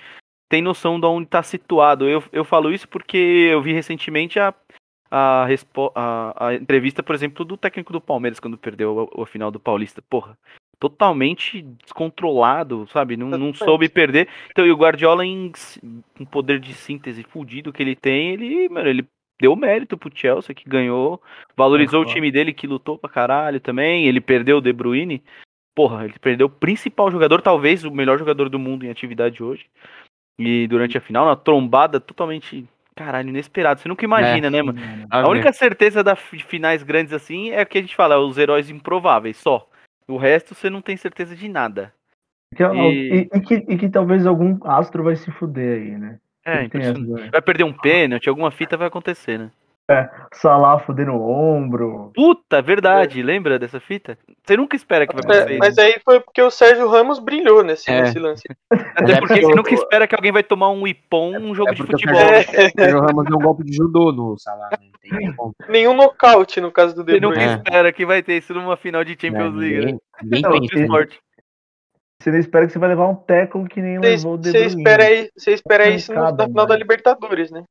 [0.48, 2.08] tem noção de onde tá situado.
[2.08, 4.54] Eu, eu falo isso porque eu vi recentemente a,
[5.10, 5.46] a,
[5.94, 9.60] a, a entrevista, por exemplo, do técnico do Palmeiras quando perdeu o, o final do
[9.60, 10.02] Paulista.
[10.02, 10.38] Porra,
[10.78, 13.16] totalmente descontrolado, sabe?
[13.16, 14.28] Não, não soube perder.
[14.50, 15.52] Então, e o Guardiola, em
[16.20, 19.06] um poder de síntese fudido que ele tem, ele, mano, ele
[19.40, 21.20] deu mérito pro Chelsea, que ganhou,
[21.56, 22.14] valorizou o Concordo.
[22.14, 24.06] time dele, que lutou pra caralho também.
[24.06, 25.22] Ele perdeu o De Bruyne.
[25.76, 29.66] Porra, ele perdeu o principal jogador, talvez o melhor jogador do mundo em atividade hoje.
[30.40, 33.78] E durante a final, uma trombada totalmente, caralho, inesperada.
[33.78, 34.78] Você nunca imagina, né, mano?
[35.10, 38.70] A única certeza das finais grandes assim é o que a gente fala, os heróis
[38.70, 39.68] improváveis, só.
[40.08, 41.92] O resto você não tem certeza de nada.
[42.54, 43.36] Que, E- e...
[43.36, 46.18] e que, e que talvez algum astro vai se fuder aí, né?
[46.44, 46.68] É?
[47.30, 49.50] Vai perder um pênalti, alguma fita vai acontecer, né?
[50.34, 52.10] Salah fudendo o ombro.
[52.14, 54.18] Puta, verdade, lembra dessa fita?
[54.44, 55.58] Você nunca espera que vai É, acontecer.
[55.58, 58.02] mas aí foi porque o Sérgio Ramos brilhou nesse, É.
[58.02, 58.42] nesse lance.
[58.96, 61.74] Até É porque você nunca espera que alguém vai tomar um ipom num jogo É
[61.74, 62.16] de porque o futebol.
[62.44, 64.78] Sérgio- É, O Ramos deu um golpe de judô no Salah, né?
[65.68, 67.52] Nenhum nocaute no caso do De Você nunca Bruyne.
[67.52, 67.56] É.
[67.56, 69.98] espera que vai ter isso numa final de Champions Né, League, né?
[70.22, 71.18] Ninguém, ninguém Não, esporte.
[72.20, 74.50] Você não espera que você vai levar um tackle que nem Você levou o De
[74.50, 74.76] você Bruyne.
[74.82, 76.76] espera, aí- você espera isso na final da.
[76.76, 77.62] Libertadores, né?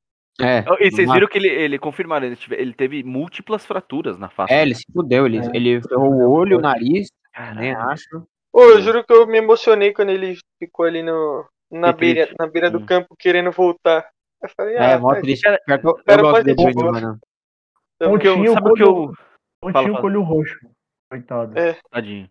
[0.41, 4.30] É, E vocês viram que ele, ele confirmaram, ele, tive- ele teve múltiplas fraturas na
[4.30, 4.54] face.
[4.54, 5.50] É, ele se fudeu, ele, É.
[5.54, 7.08] ele ferrou o olho, o nariz,
[7.56, 8.28] nem acho.
[8.52, 12.21] Pô, eu juro que eu me emocionei quando ele ficou ali no, na, Que beira,
[12.26, 12.36] triste.
[12.39, 12.86] na beira do Hum.
[12.86, 14.10] campo querendo voltar.
[14.41, 15.43] Eu falei, É, ah, mó tá, triste.
[15.43, 16.91] cara- eu, eu cara gosto pode de ter Bruyne, bosta.
[17.08, 17.19] mano.
[17.95, 19.13] então, Porque eu- sabe o que eu.
[19.63, 20.60] Não Fala, tinha o colho roxo.
[21.10, 21.58] Coitado.
[21.58, 21.78] É.
[21.89, 22.30] Tadinho.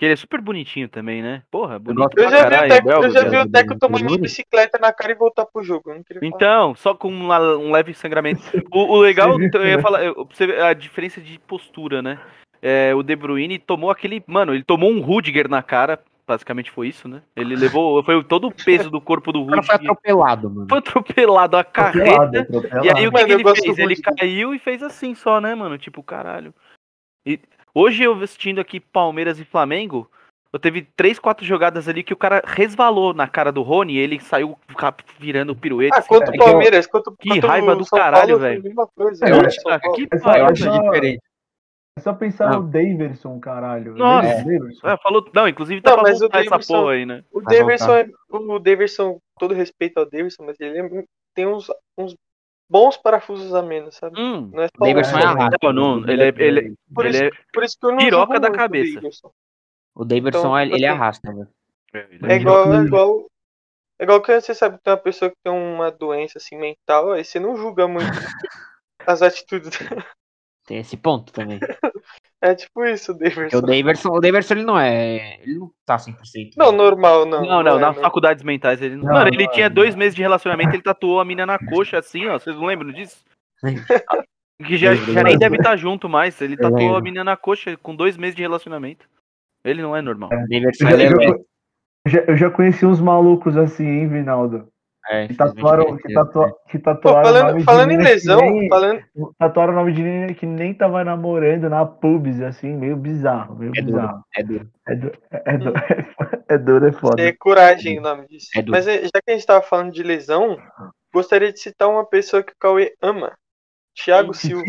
[0.00, 1.42] Que ele é super bonitinho também, né?
[1.50, 2.64] Porra, bonito Eu já vi caralho.
[2.64, 3.78] o Teco, belo, eu já vi o Teco Bruyne.
[3.80, 5.92] tomando uma bicicleta na cara e voltar pro jogo.
[6.22, 8.40] Então, só com uma- um leve sangramento.
[8.72, 9.82] O, o legal, então, eu ia né?
[9.82, 12.18] falar, eu- pra você ver a diferença de postura, né?
[12.62, 14.24] É, o De Bruyne tomou aquele.
[14.26, 16.00] Mano, ele tomou um Rudiger na cara.
[16.26, 17.20] Basicamente foi isso, né?
[17.36, 18.02] Ele levou.
[18.02, 19.92] Foi todo o peso do corpo do O cara foi Rudiger.
[19.92, 20.66] atropelado, mano.
[20.66, 22.40] Foi atropelado a Atropelado, carreta.
[22.40, 22.86] atropelado.
[22.86, 23.78] E aí o que, Mano, que ele fez?
[23.78, 24.14] Ele Rudiger.
[24.16, 25.76] caiu e fez assim só, né, mano?
[25.76, 26.54] Tipo, caralho.
[27.26, 27.38] E
[27.74, 30.10] hoje eu assistindo aqui Palmeiras e Flamengo,
[30.52, 33.98] eu teve três, quatro jogadas ali que o cara resvalou na cara do Rony e
[33.98, 34.58] ele saiu
[35.18, 35.94] virando pirueta.
[35.94, 36.46] Ah, assim, contra tá o?
[36.50, 38.62] Palmeiras, contra, Que raiva do São caralho, velho.
[38.66, 39.46] Eu né?
[39.46, 40.52] acho- Ah, que vai.
[40.52, 41.22] diferente.
[41.98, 42.62] É só pensar Não.
[42.62, 43.94] no Daverson, caralho.
[43.94, 44.28] Nossa.
[44.84, 47.22] É, falou, não, inclusive tá Não, pra essa Davidson- porra aí, né?
[47.32, 51.04] O Vai Daverson, é, o Daverson, todo respeito ao Daverson, mas ele é-
[51.34, 51.66] tem uns,
[51.98, 52.16] uns
[52.70, 54.18] bons parafusos a menos, sabe?
[54.18, 54.50] Hum.
[54.52, 55.72] Não é só O Daverson é É, arrasta.
[55.72, 58.38] Não, não, ele é, ele, Por ele isso, é, por isso que eu não piroca
[58.38, 59.00] da cabeça.
[59.94, 61.48] O Daverson, Então, ele, ele assim, arrasta, velho.
[61.92, 63.26] É igual, é igual,
[63.98, 67.10] é igual que você sabe que tem uma pessoa que tem uma doença assim mental,
[67.10, 68.06] aí você não julga muito
[69.04, 69.76] as atitudes.
[70.64, 71.58] Tem esse ponto também.
[72.42, 73.58] É tipo isso, o Daverson.
[73.58, 75.38] o Daverson, o Daverson, ele não é.
[75.42, 76.52] Ele não tá 100%.
[76.56, 77.42] Não, normal, não.
[77.42, 78.02] Não, não, é, nas não.
[78.02, 79.04] faculdades mentais ele não.
[79.04, 79.74] Não, Mano, ele não, tinha não.
[79.74, 82.38] dois meses de relacionamento, ele tatuou a mina na coxa assim, ó.
[82.38, 83.22] Vocês não lembram disso?
[84.62, 86.38] Que já, já nem deve estar junto mais.
[86.42, 89.08] Ele tatuou a mina na coxa com dois meses de relacionamento.
[89.64, 90.28] Ele não é normal.
[90.30, 91.06] O Daverson, Eu já, ele é.
[91.06, 91.30] eu já-
[92.04, 94.68] eu já- eu já conheci uns malucos assim, hein, Vinaldo?
[95.12, 97.96] É, Que tatuaram, que infelizmente, tatua, que Pô, tatuaram o falando, nome de falando em
[97.96, 99.02] lesão, nem- falando,
[99.36, 103.72] Tatuaram o nome de menina que nem tava namorando na pubs, assim, meio bizarro, meio
[103.74, 104.24] É duro, bizarro.
[104.36, 104.70] é duro.
[104.86, 105.72] É, du é, du
[106.48, 107.22] é duro, é foda.
[107.22, 108.50] é coragem o nome disso.
[108.54, 108.70] É duro.
[108.78, 110.56] Mas é, já que a gente tava falando de lesão,
[111.12, 113.32] gostaria de citar uma pessoa que o Cauê ama.
[113.96, 114.32] Thiago.
[114.32, 114.62] Silva.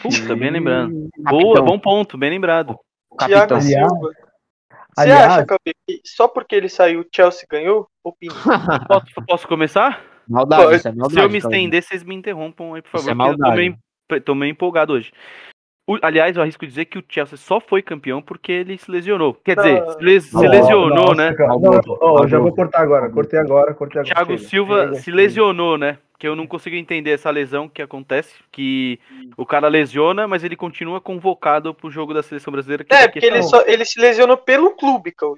[0.00, 1.10] Puta, bem lembrando.
[1.24, 1.38] Capitão.
[1.40, 2.74] Boa, bom ponto, bem lembrado.
[3.26, 4.10] Thiago Silva.
[4.94, 7.88] Você aliás- acha, Cauê, que só porque ele saiu, o Chelsea ganhou?
[8.04, 8.34] Opina.
[8.88, 10.04] Posso, posso começar?
[10.28, 11.14] Maldade, Pô, isso é maldade.
[11.14, 11.54] Se eu me Cauê.
[11.56, 13.10] estender, vocês me interrompam aí, por Isso favor.
[13.10, 13.56] é porque eu tô maldade.
[13.56, 15.12] meio, tô meio empolgado hoje.
[15.86, 19.34] O- aliás, eu arrisco dizer que o Chelsea só foi campeão porque ele se lesionou.
[19.34, 19.90] Quer dizer, Ah.
[19.92, 21.34] se, les- se lesionou, né?
[21.34, 21.48] cara.
[21.50, 23.10] Não, Maldoso, ó, já vou cortar agora.
[23.10, 24.14] Cortei agora, cortei agora.
[24.14, 25.98] Thiago Chega, Silva chega, se lesionou, né?
[26.20, 29.00] Que eu não consigo entender essa lesão que acontece, que
[29.36, 32.84] o cara lesiona, mas ele continua convocado pro jogo da seleção brasileira.
[32.84, 35.36] Que É, daqui porque ele, só, ele se lesionou pelo clube, Cauê.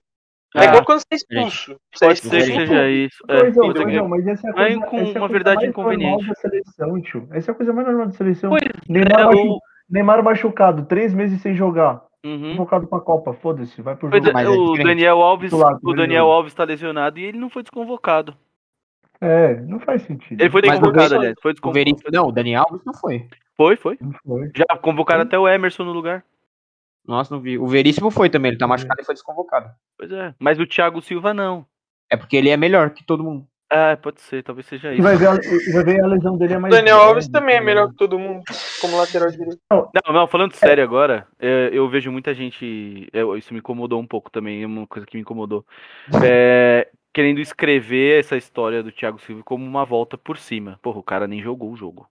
[0.57, 1.77] É Ah, igual quando você é expulso.
[1.93, 3.17] Você é Pode ser que seja isso.
[3.29, 5.13] É, Pois é, pois é, mas essa é a coisa, com essa é a uma
[5.13, 6.11] coisa verdade mais inconveniente.
[6.13, 7.29] normal da seleção, tio.
[7.33, 8.51] Essa é a coisa mais normal da seleção.
[8.51, 9.59] Pois Neymar, é, o-
[9.95, 12.03] Neymar machucado, três meses sem jogar.
[12.27, 12.57] Uhum.
[12.57, 14.29] Convocado pra Copa, foda-se, vai pro jogo.
[14.29, 14.73] é, mas é o.
[14.75, 16.27] Daniel Alves, Titular, o Daniel.
[16.33, 18.35] Alves tá lesionado e ele não foi desconvocado.
[19.21, 20.41] É, não faz sentido.
[20.41, 21.37] Ele foi o desconvocado, aliás.
[21.41, 21.85] Foi O desconvocado.
[21.85, 23.29] Veríssimo, não, o Daniel Alves não foi.
[23.57, 23.97] Foi, foi.
[24.01, 24.51] Não foi.
[24.57, 26.25] Já convocaram até o Emerson no lugar.
[27.07, 27.57] Nossa, não vi.
[27.57, 29.71] O Veríssimo foi também, ele tá machucado e foi desconvocado.
[29.97, 30.35] Pois é.
[30.41, 31.65] Mas o Thiago Silva não.
[32.11, 33.47] É porque ele é melhor que todo mundo.
[33.77, 35.03] É, pode ser, talvez seja isso.
[35.03, 36.73] vai ver, a, e vai ver a lesão dele é O mais.
[36.73, 38.45] Daniel leve, Alves também é melhor que todo mundo
[38.81, 39.59] como lateral direito.
[39.69, 43.09] Não, não, falando sério agora, é, eu vejo muita gente.
[43.13, 45.67] é, isso me incomodou um pouco também, é uma coisa que me incomodou.
[46.25, 50.79] É, querendo escrever essa história do Thiago Silva como uma volta por cima.
[50.81, 52.09] Porra, o cara nem jogou o jogo.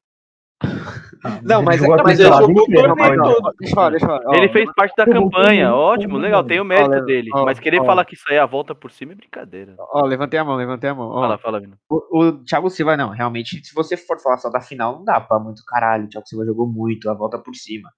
[1.26, 3.54] Ah, Não, mas- a mas ele temporada jogou o inteira, torneio mas- todo.
[3.60, 4.38] Deixa eu falar, deixa eu falar.
[4.38, 7.30] Ele fez parte da eu campanha, ótimo, legal, tem o mérito Ó, dele.
[7.34, 7.86] ó, mas querer ó.
[7.86, 9.76] falar que isso aí é a volta por cima é brincadeira.
[9.78, 11.08] Ó, levantei a mão, levantei a mão.
[11.10, 11.78] Ó, Fala, fala, Vino.
[11.90, 15.22] o, o Thiago Silva, não, realmente, se você for falar só da final, não dá
[15.22, 16.06] pra muito caralho.
[16.06, 17.90] O Thiago Silva jogou muito, a volta por cima.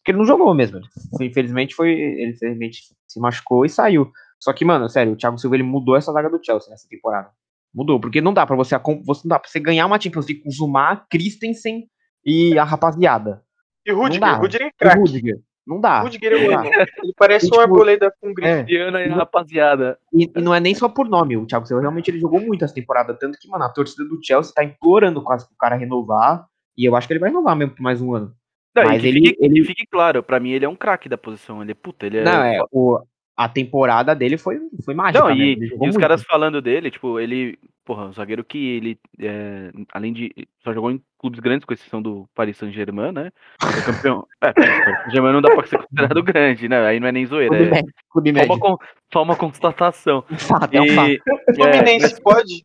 [0.00, 0.78] Porque ele não jogou mesmo.
[1.20, 1.90] ele infelizmente, foi.
[1.92, 4.10] Ele infelizmente se machucou e saiu.
[4.40, 7.30] Só que, mano, sério, o Thiago Silva ele mudou essa zaga do Chelsea nessa temporada.
[7.72, 10.42] Mudou, porque não dá pra você, você não dá pra você ganhar uma Champions League
[10.42, 11.88] com Zumar, Christensen
[12.24, 13.42] e a rapaziada.
[13.86, 14.98] E Rudiger, Rudiger é craque.
[14.98, 15.38] Rudiger.
[15.66, 16.00] Não dá.
[16.00, 16.68] Rudiger eu não dá.
[17.02, 18.32] Ele parece E, um tipo, arboleda com.
[18.42, 18.62] É.
[18.62, 19.98] Diana e rapaziada.
[20.12, 22.64] E, e não é nem só por nome, o Thiago Silva realmente ele jogou muito
[22.64, 26.46] essa temporada, tanto que, mano, a torcida do Chelsea tá implorando quase pro cara renovar,
[26.76, 28.34] e eu acho que ele vai renovar mesmo por mais um ano.
[28.76, 31.16] Não, Mas ele- fique, ele- que fique claro, pra mim ele é um craque da
[31.16, 31.62] posição.
[31.62, 32.24] Ele é puta, ele é.
[32.24, 33.00] Não, é, o,
[33.36, 36.90] a temporada dele foi, foi mágica Não, e, ele e jogou os caras falando dele,
[36.90, 37.58] tipo, ele.
[37.84, 38.98] Porra, um zagueiro que ele.
[39.20, 40.32] é, além de.
[40.62, 43.30] Só jogou em clubes grandes, com exceção do Paris Saint-Germain, né?
[43.60, 44.26] Foi campeão.
[44.40, 46.86] É, o Paris Saint-Germain não dá pra ser considerado grande, né?
[46.86, 47.48] Aí não é nem zoeira.
[47.56, 48.54] Clube É médio, clube só médio.
[48.54, 48.78] uma,
[49.12, 50.24] só uma constatação.
[50.30, 51.10] Um fato, é um fato.
[51.10, 51.20] E,
[51.50, 52.64] O Fluminense pode?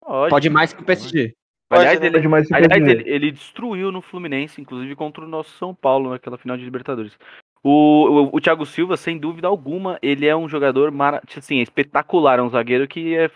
[0.00, 1.34] pode, Pode mais que o PSG.
[1.72, 2.18] Aliás, Pode, né?
[2.18, 6.56] ele, aliás ele, ele destruiu no Fluminense, inclusive contra o nosso São Paulo naquela final
[6.56, 7.16] de Libertadores.
[7.62, 7.70] O,
[8.32, 12.42] o, o Thiago Silva, sem dúvida alguma, ele é um jogador mara- assim, espetacular, é
[12.42, 13.30] um zagueiro que é.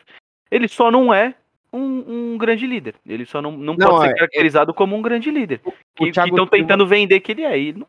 [0.51, 1.35] Ele só não é
[1.73, 2.95] um, um grande líder.
[3.07, 5.61] Ele só não, não, Não, pode ser é- caracterizado como um grande líder.
[5.65, 7.59] O Que estão Silva- tentando vender que ele é.
[7.59, 7.87] E ele não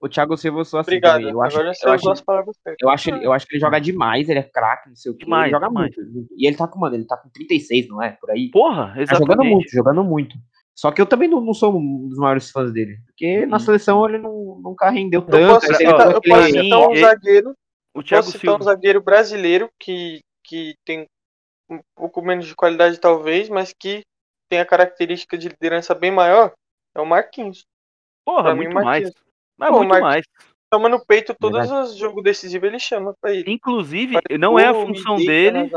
[0.00, 1.22] O Thiago Silva eu sou assim Obrigado.
[1.28, 2.78] Eu acho, Agora eu, acho, as palavras certas.
[2.80, 5.16] eu, acho, ele- eu acho que ele joga demais, ele é craque, não sei o
[5.16, 5.24] que.
[5.24, 5.96] Demais, ele joga demais.
[5.96, 6.28] muito.
[6.36, 8.10] E ele tá com, mano, ele tá com 36, não é?
[8.20, 8.50] Por aí.
[8.50, 9.50] Porra, Tá jogando exatamente.
[9.54, 10.36] muito, jogando muito.
[10.74, 12.98] Só que eu também não, não sou um dos maiores fãs dele.
[13.06, 13.62] Porque na Uhum.
[13.62, 15.54] seleção ele não, nunca rendeu Eu tanto.
[15.54, 17.54] posso Era- teve citar, eu posso citar um zagueiro,
[17.94, 21.06] O Thiago posso citar um zagueiro brasileiro que, que tem
[21.70, 24.02] um pouco menos de qualidade talvez, mas que
[24.50, 26.52] tem a característica de liderança bem maior,
[26.94, 27.64] é o Marquinhos.
[28.24, 29.10] Porra, pra mim, muito mais.
[29.58, 30.24] Mas Pô, muito Marquinhos- mais.
[30.74, 31.90] Chama no peito todos Verdade.
[31.90, 33.44] os jogos decisivos, ele chama pra ele.
[33.52, 35.70] Inclusive, não é a função dele.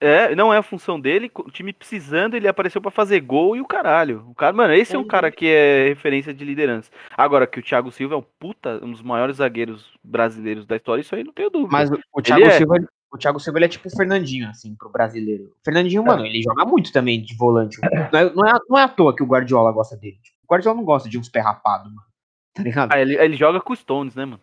[0.00, 1.30] É, não é a função dele.
[1.34, 4.24] O time precisando, ele apareceu pra fazer gol e o caralho.
[4.28, 5.08] O cara, mano, esse é um Uhum.
[5.08, 6.90] cara que é referência de liderança.
[7.16, 11.00] Agora que o Thiago Silva é um puta, um dos maiores zagueiros brasileiros da história,
[11.00, 11.72] isso aí não tenho dúvida.
[11.72, 14.76] Mas o, Thiago é- Silva, ele- o Thiago Silva ele é tipo o Fernandinho, assim,
[14.76, 15.44] pro brasileiro.
[15.46, 17.76] O Fernandinho, mano, ele joga muito também de volante.
[18.14, 20.18] Não é, não é, não é à toa que o Guardiola gosta dele.
[20.22, 22.06] Tipo, o Guardiola não gosta de uns pé rapado, mano.
[22.54, 22.92] Tá ligado?
[22.92, 24.40] Ah, ele, ele joga com os Stones, né, mano?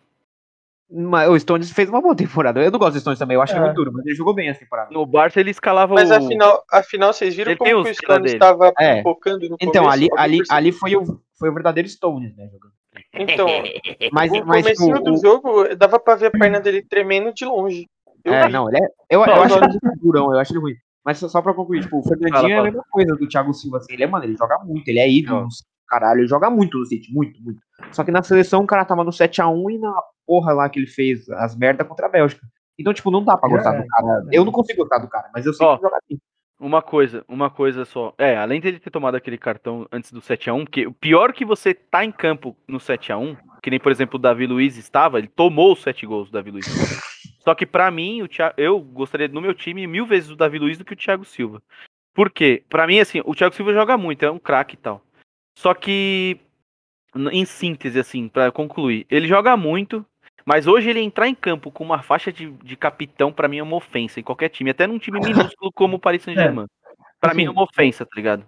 [0.88, 2.62] Mas o Stones fez uma boa temporada.
[2.62, 3.62] Eu não gosto do Stones também, eu acho ele É.
[3.64, 4.90] muito duro, mas ele jogou bem essa temporada.
[4.92, 6.14] No Barça ele escalava Mas o.
[6.14, 9.02] afinal, afinal, vocês viram Ele como que o Stones estava É.
[9.02, 9.90] focando no Então, começo?
[9.90, 11.04] ali, ali, ali foi, o,
[11.38, 12.72] foi o verdadeiro Stones, né, jogando.
[13.14, 13.46] Então,
[14.12, 17.32] Mas, o mas tipo, comecinho do o- jogo, dava pra ver a perna dele tremendo
[17.34, 17.86] de longe.
[18.24, 18.52] Eu É, vi.
[18.52, 18.86] não, ele é.
[19.10, 20.74] Eu, eu Não, acho ele durão, eu acho ele ruim.
[21.04, 23.52] Mas só, só pra concluir, tipo, o Fernandinho Fala, é a mesma coisa do Thiago
[23.52, 23.92] Silva, assim.
[23.92, 25.48] Ele é, mano, ele joga muito, ele é ídolo, no
[25.88, 27.60] caralho, ele joga muito no City, muito, muito.
[27.92, 29.94] Só que na seleção o cara tava no 7x1 e na
[30.26, 32.46] porra lá que ele fez as merda contra a Bélgica.
[32.78, 34.24] Então, tipo, não dá pra É, gostar do cara.
[34.32, 35.76] Eu não consigo gostar do cara, mas eu sei Ó.
[35.76, 36.20] que ele joga bem.
[36.58, 38.14] Uma coisa, uma coisa só.
[38.16, 41.74] É, além dele ter tomado aquele cartão antes do 7x1, porque o pior que você
[41.74, 45.72] tá em campo no 7x1, que nem, por exemplo, o Davi Luiz estava, ele tomou
[45.74, 46.64] os 7 gols do Davi Luiz.
[47.40, 50.58] Só que pra mim, o Thiago, eu gostaria no meu time mil vezes do Davi
[50.58, 51.62] Luiz do que o Thiago Silva.
[52.14, 52.64] Por quê?
[52.68, 55.02] Pra mim, assim, o Thiago Silva joga muito, é um craque e tal.
[55.58, 56.40] Só que,
[57.30, 60.04] em síntese, assim, pra concluir, ele joga muito,
[60.46, 63.62] mas hoje ele entrar em campo com uma faixa de, de capitão, pra mim é
[63.62, 66.66] uma ofensa em qualquer time, até num time minúsculo como o Paris Saint-Germain.
[67.20, 68.44] Pra mim é uma ofensa, tá ligado?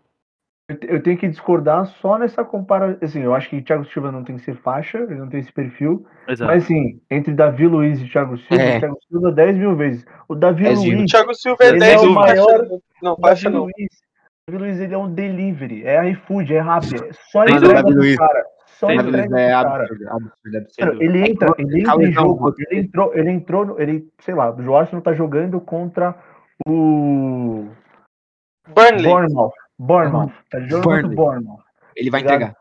[0.70, 2.98] Eu te- Eu tenho que discordar só nessa comparação.
[3.02, 5.40] Assim, eu acho que o Thiago Silva não tem que ser faixa, ele não tem
[5.40, 6.06] esse perfil.
[6.28, 6.50] Exato.
[6.52, 8.76] Mas assim, entre Davi Luiz e Thiago Silva, É.
[8.76, 10.04] o Thiago Silva 10 mil vezes.
[10.28, 10.92] O Davi Dez mil.
[10.92, 13.56] O Luiz, Thiago Silva é Ele 10 é não, maior- faixa- Não, o faixa Davi
[13.56, 13.62] não.
[13.64, 13.88] Luiz,
[14.46, 17.02] Davi Luiz ele é um delivery, é iFood, é rápido.
[17.06, 18.16] É só entrega dúvida.
[18.16, 18.44] pro cara.
[18.78, 19.82] Só Luiz entrega é cara.
[19.82, 21.02] absurdo, absurdo, absurdo.
[21.02, 24.50] Ele entra, ele entra em Calezão, jogo, ele entrou, ele entrou, no- ele, sei lá,
[24.54, 26.14] o Arsenal tá jogando contra
[26.66, 27.66] o
[28.68, 29.02] Burnley.
[29.04, 29.52] Bournemouth.
[29.78, 31.16] Bournemouth, tá jogando contra o Burnley.
[31.16, 31.62] Bournemouth.
[31.96, 32.42] Ele vai Obrigado.
[32.50, 32.58] entregar.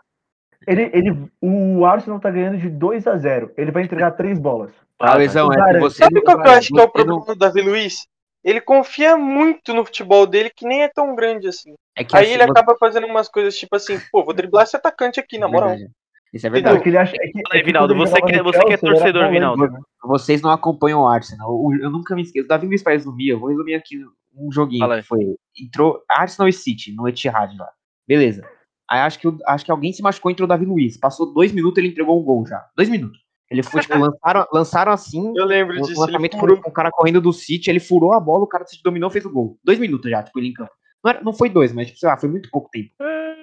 [0.65, 4.71] Ele, ele, o Arsenal tá ganhando de 2 a 0 Ele vai entregar três bolas.
[4.99, 6.03] Ah, Calezão, é você.
[6.03, 8.07] Sabe qual que eu acho que é o problema não- do Davi Luiz?
[8.43, 11.73] Ele confia muito no futebol dele, que nem é tão grande assim.
[11.95, 14.63] É que Aí assim, ele você- acaba fazendo umas coisas tipo assim, pô, vou driblar
[14.63, 15.69] esse atacante aqui, na moral.
[15.69, 15.91] Verdade.
[16.33, 16.83] Isso é Não, é verdade.
[16.83, 18.43] que ele acha, é que, Fala é aí, Vinaldo, ele você jogava que é- no
[18.43, 19.71] você que é torcedor, polêmico, Vinaldo.
[19.73, 19.79] né?
[20.03, 21.49] Vocês não acompanham o Arsenal.
[21.51, 22.45] O- Eu nunca me esqueço.
[22.45, 23.97] O Davi Luiz para resumir, eu vou resumir aqui
[24.35, 25.19] um joguinho Fala que foi.
[25.59, 27.69] Entrou Arsenal e City no Etihad lá.
[28.07, 28.45] Beleza.
[28.89, 30.97] Aí acho que, acho que alguém se machucou e entrou o Davi Luiz.
[30.97, 32.65] Passou dois minutos ele entregou um gol já.
[32.75, 33.19] Dois minutos.
[33.49, 35.33] Ele foi, tipo, lançaram, lançaram assim.
[35.35, 36.61] Eu lembro O disso, lançamento foi furou.
[36.61, 39.25] com o cara correndo do City, ele furou a bola, o cara se dominou, fez
[39.25, 39.57] o gol.
[39.63, 40.71] Dois minutos já, tipo, ele em campo.
[41.03, 42.89] Não, era- não foi dois, mas, tipo, sei lá, foi muito pouco tempo.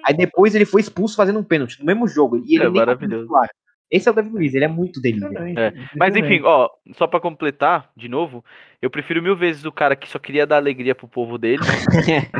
[0.05, 2.37] Aí depois ele foi expulso fazendo um pênalti no mesmo jogo.
[2.45, 3.23] E ele É maravilhoso.
[3.23, 3.49] titular.
[3.95, 5.21] Esse é o Davi Luiz, ele é muito dele.
[5.57, 8.43] É, Mas enfim, ó, só pra completar, de novo,
[8.81, 11.63] eu prefiro mil vezes o cara que só queria dar alegria pro povo dele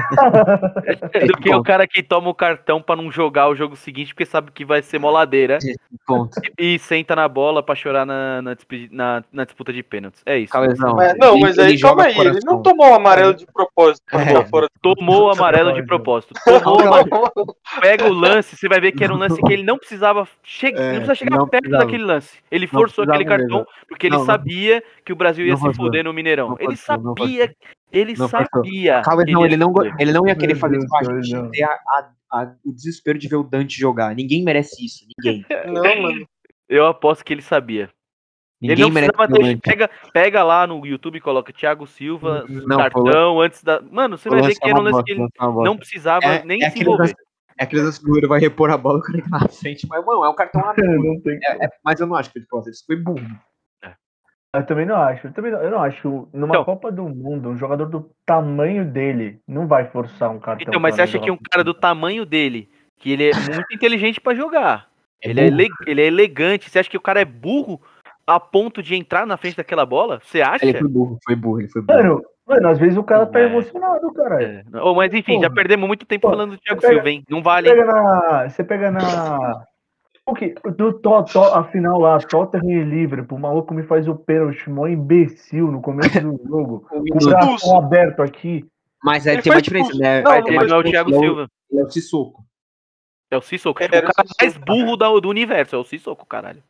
[1.27, 4.25] do que o cara que toma o cartão pra não jogar o jogo seguinte porque
[4.25, 5.57] sabe que vai ser moladeira
[6.05, 6.39] Ponto.
[6.57, 8.55] e senta na bola pra chorar na, na,
[8.91, 10.21] na- na disputa de pênaltis.
[10.25, 10.53] É isso.
[10.55, 10.77] Mas-
[11.17, 14.03] não, ele- mas ele aí joga calma aí, ele não tomou o amarelo de propósito
[14.09, 14.25] pra É.
[14.27, 14.67] ficar fora.
[14.81, 16.33] Tomou o amarelo de propósito.
[16.43, 17.55] Tomou o amarelo.
[17.81, 20.79] Pega o lance, você vai ver que era um lance que ele não precisava chegar,
[20.79, 21.85] É, não precisava chegar não perto precisava.
[21.85, 22.39] daquele lance.
[22.51, 23.65] Ele Não forçou aquele cartão mesmo.
[23.87, 26.49] porque ele Não, não- sabia que o Brasil ia não se fuder no Mineirão.
[26.49, 27.55] Não ele forçou, não sabia,
[27.91, 29.01] ele Não sabia.
[29.01, 31.33] Calezão, ia ele não, ele não ia querer fazer isso com a do céu, gente.
[31.35, 31.51] não.
[31.51, 34.13] Ter a- a- a- o desespero de ver o Dante jogar.
[34.15, 35.05] Ninguém merece isso.
[35.23, 35.45] Ninguém.
[35.67, 36.27] Não, mano.
[36.67, 37.89] Eu aposto que ele sabia.
[38.61, 39.59] Ninguém ele não merece ter.
[39.61, 43.81] Pega, pega lá no YouTube e coloca Thiago Silva, Não, cartão antes da.
[43.81, 46.69] Mano, você vai ver que era um lance que ele não precisava É, nem é
[46.71, 47.01] se envolver.
[47.03, 47.15] lance-
[47.57, 49.87] é que o goleiro vai repor a bola, o cara tá na frente.
[49.87, 52.45] Mas, mano, é um cartão não tem É, é, mas eu não acho que ele
[52.49, 52.69] pode.
[52.69, 53.21] Isso foi burro.
[54.53, 55.27] Eu também não acho.
[55.27, 56.01] Eu, também não, eu não acho.
[56.01, 60.39] que Numa Então- Copa do Mundo, um jogador do tamanho dele não vai forçar um
[60.39, 60.65] cartão.
[60.67, 64.21] Então, mas você acha que um cara do tamanho dele, que ele é muito inteligente
[64.21, 64.87] pra jogar,
[65.21, 65.61] É ele, é burro.
[65.61, 67.81] ele, ele é elegante, você acha que o cara é burro
[68.25, 70.21] a ponto de entrar na frente daquela bola?
[70.23, 70.65] Você acha?
[70.65, 71.97] Ele foi burro, foi burro, ele foi burro.
[71.99, 73.45] Mano, mano, às vezes o cara tá É.
[73.45, 74.43] emocionado, cara.
[74.43, 74.63] É.
[74.81, 77.23] Ô, mas enfim, Pô, já perdemos muito tempo pô, falando do Thiago pega- Silva, hein?
[77.29, 77.69] Não Você vale.
[77.69, 78.49] pega na.
[78.49, 79.65] Você pega na.
[80.27, 80.55] O que?
[80.75, 84.67] Do to, to, a final lá, Tottenham e Liverpool, o maluco me faz o pênalti,
[84.69, 86.85] mó imbecil no começo do jogo.
[86.89, 88.65] Com o braço aberto aqui.
[89.03, 90.01] Mas é, tem uma diferença, expulso.
[90.03, 90.21] né?
[90.23, 92.43] Não, Vai, não é o Thiago é Silva, é o Sissoko.
[93.29, 93.83] é o Sissoko.
[93.83, 96.63] É, o era o cara mais burro da- do universo é o Sissoko, caralho.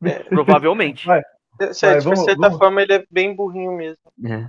[0.30, 1.06] Provavelmente.
[1.06, 1.20] Vai.
[1.60, 2.58] De certa vamos- certa vamos.
[2.58, 3.98] forma, ele é bem burrinho mesmo.
[4.24, 4.46] É.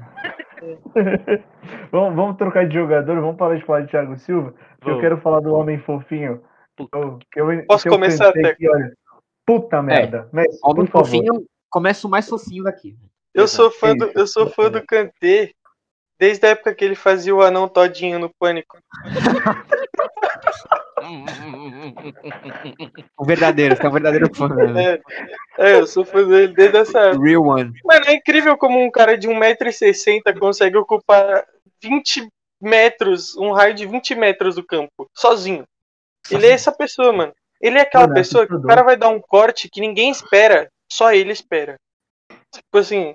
[1.91, 4.53] vamos, vamos trocar de jogador, vamos parar de falar de Thiago Silva.
[4.81, 6.43] que Eu quero falar do homem fofinho.
[6.79, 8.57] Eu- que eu- Posso eu começar, Teco?
[8.57, 8.93] que, olha,
[9.45, 10.29] Puta merda.
[10.33, 12.97] Messi, Homem fofinho, começa o mais fofinho daqui.
[13.33, 15.51] Eu sou fã do, eu sou fã do Kanté
[16.19, 18.77] desde a época que ele fazia o anão todinho no pânico.
[23.17, 24.99] O verdadeiro, você é um verdadeiro fã, né?
[25.57, 27.23] É, é, eu sou fã dele desde essa época.
[27.23, 27.71] Real one.
[27.85, 31.45] Mano, é incrível como um cara de 1,60m consegue ocupar
[31.81, 32.27] 20
[32.59, 35.65] metros, um raio de 20 metros do campo, sozinho.
[36.31, 37.33] Ele é essa pessoa, mano.
[37.61, 40.69] Ele é aquela é pessoa que o cara vai dar um corte que ninguém espera,
[40.91, 41.75] só ele espera.
[42.53, 43.13] Tipo assim,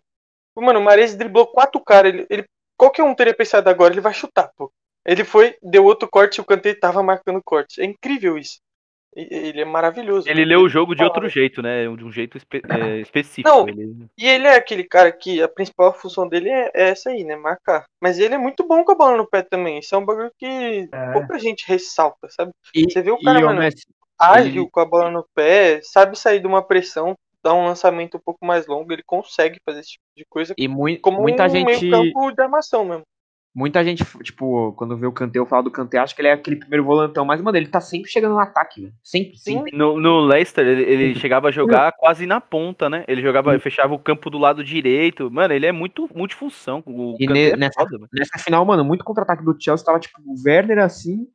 [0.56, 2.44] mano, o Mares driblou quatro caras, ele, ele,
[2.76, 4.70] qualquer um teria pensado agora, ele vai chutar, pô.
[5.06, 7.80] Ele foi, deu outro corte e o Kanté tava marcando corte.
[7.80, 8.58] É incrível isso.
[9.14, 10.26] Ele é maravilhoso.
[10.26, 11.82] Ele leu o jogo de outro jeito, né?
[11.84, 13.46] De um jeito espe- é, específico.
[13.46, 13.68] Não.
[13.68, 17.22] Ele- E ele é aquele cara que a principal função dele é, é essa aí,
[17.22, 17.36] né?
[17.36, 17.84] Marcar.
[18.00, 19.80] Mas ele é muito bom com a bola no pé também.
[19.80, 21.12] Isso é um bagulho que É.
[21.12, 22.52] pouca gente ressalta, sabe?
[22.74, 23.82] E, Você vê o cara, mano, Messi,
[24.18, 28.16] Ágil Ele- com a bola no pé, sabe sair de uma pressão, dar um lançamento
[28.16, 28.90] um pouco mais longo.
[28.94, 31.66] Ele consegue fazer esse tipo de coisa e mui- como muita um gente.
[31.66, 33.02] meio campo de armação mesmo.
[33.54, 36.32] Muita gente, tipo, quando vê o Kanté, eu falo do Kanté, acho que ele é
[36.32, 38.94] aquele primeiro volantão, mas, mano, ele tá sempre chegando no ataque, velho.
[39.04, 39.56] Sempre, Sim.
[39.58, 39.76] sempre.
[39.76, 43.04] No, no Leicester, ele, ele chegava a jogar quase na ponta, né?
[43.06, 45.30] Ele jogava, fechava o campo do lado direito.
[45.30, 46.82] Mano, ele é muito multifunção.
[46.86, 47.98] O E ne- é nessa- foda.
[48.10, 51.26] Nessa final, mano, muito contra-ataque do Chelsea, tava, tipo, o Werner assim,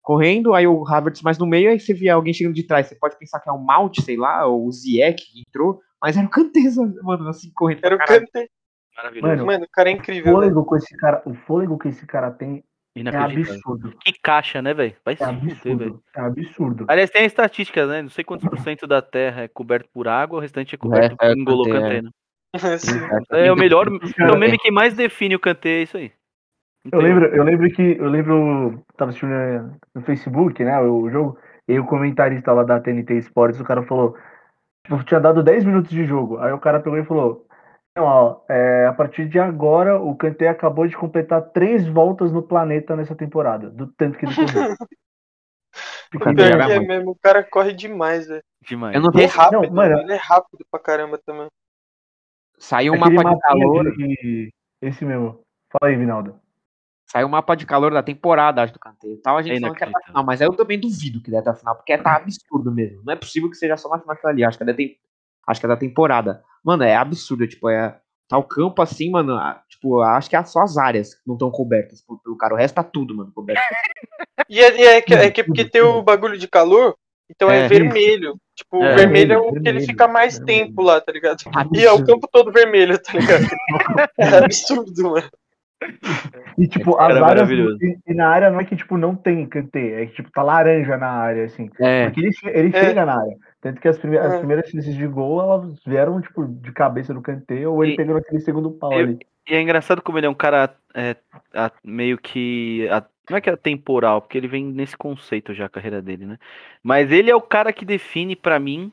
[0.00, 2.86] correndo, aí o Havertz mais no meio, aí você via alguém chegando de trás.
[2.86, 6.16] Você pode pensar que é o Malt, sei lá, ou o Ziyech que entrou, mas
[6.16, 6.60] era o Kanté,
[7.02, 7.80] mano, assim, correndo.
[7.84, 7.98] Era o.
[7.98, 8.48] Kanté.
[8.96, 9.28] Maravilhoso.
[9.36, 10.34] Mano, Mano, o cara é O incrível, velho.
[10.36, 13.94] fôlego com esse cara, o fôlego que esse cara tem é absurdo.
[14.00, 14.94] Que caixa, né, velho?
[15.04, 15.36] Vai É velho.
[15.38, 16.02] absurdo.
[16.16, 16.84] É absurdo.
[16.88, 18.00] Aliás, tem a estatística, né?
[18.02, 21.16] Não sei quantos por cento da Terra é coberto por água, o restante é coberto
[21.20, 22.10] É, é, por Kanté, né?
[22.78, 22.98] Sim.
[23.32, 23.86] É o melhor,
[24.18, 26.10] é o meme que mais define o Kanté, é isso aí.
[26.90, 31.38] Eu lembro, eu lembro que eu lembro, tava assistindo né, no Facebook, né, o jogo,
[31.68, 34.16] e o comentarista lá da TNT Sports, o cara falou,
[34.84, 37.45] tipo, tinha dado 10 minutos de jogo, aí o cara pegou e falou,
[37.96, 42.94] ó, é, a partir de agora o Kanté acabou de completar três voltas no planeta
[42.96, 44.46] nessa temporada, do tanto que ele correu.
[46.14, 48.42] O Kanté é mesmo, o cara corre demais, velho.
[48.66, 48.94] Demais.
[48.94, 49.98] Eu não Ele é rápido, Não, mano.
[49.98, 51.48] ele é rápido pra caramba também.
[52.58, 55.40] saiu um mapa de calor, de- esse mesmo.
[55.70, 56.40] Fala aí, Vinaldo.
[57.10, 59.16] saiu um mapa de calor da temporada, acho, do Kanté.
[59.22, 60.06] Tal, a gente falando que é pra inacreditável.
[60.06, 63.02] final, mas aí eu também duvido que dê até a final, porque tá absurdo mesmo.
[63.04, 64.96] Não é possível que seja só na final ali, acho que da, tem-
[65.46, 66.42] acho que é da temporada.
[66.64, 67.98] Mano, é absurdo, tipo, é...
[68.28, 71.48] Tá o campo assim, mano, tipo, acho que é só as áreas que não estão
[71.48, 73.62] cobertas pelo cara, o resto tá tudo, mano, coberto.
[74.48, 76.94] E é, é que, é que porque tem o bagulho de calor,
[77.30, 78.36] então é, É, vermelho.
[78.54, 81.38] Tipo, É, o vermelho é o vermelho, que ele fica mais tempo lá, tá ligado?
[81.74, 83.44] E é o campo todo vermelho, tá ligado?
[84.18, 85.30] É absurdo, mano.
[86.58, 87.20] E, tipo, as áreas.
[87.20, 87.78] maravilhoso.
[87.82, 90.42] E, e na área não é que, tipo, não tem Kanté, é que, tipo, tá
[90.42, 91.68] laranja na área, assim.
[91.78, 92.84] É, Porque ele, ele É.
[92.84, 93.36] chega na área.
[93.60, 94.38] Tanto que as, prime as É.
[94.38, 98.16] primeiras chances de gol, elas vieram, tipo, de cabeça do Kanté, ou ele E- pegou
[98.16, 99.18] aquele segundo pau Eu- ali.
[99.48, 101.14] E é engraçado como ele é um cara é,
[101.54, 102.88] a- meio que.
[102.90, 106.24] a- não é que é temporal, porque ele vem nesse conceito já a carreira dele,
[106.26, 106.38] né?
[106.82, 108.90] Mas ele é o cara que define pra mim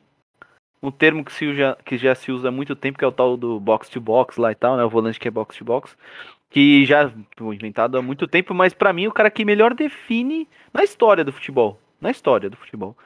[0.82, 3.12] um termo que, se usa, que já se usa há muito tempo, que é o
[3.12, 4.84] tal do box to box lá e tal, né?
[4.84, 5.96] O volante que é box to box.
[6.54, 10.48] Que já foi inventado há muito tempo, mas pra mim o cara que melhor define
[10.72, 11.80] na história do futebol.
[12.00, 12.96] Na história do futebol.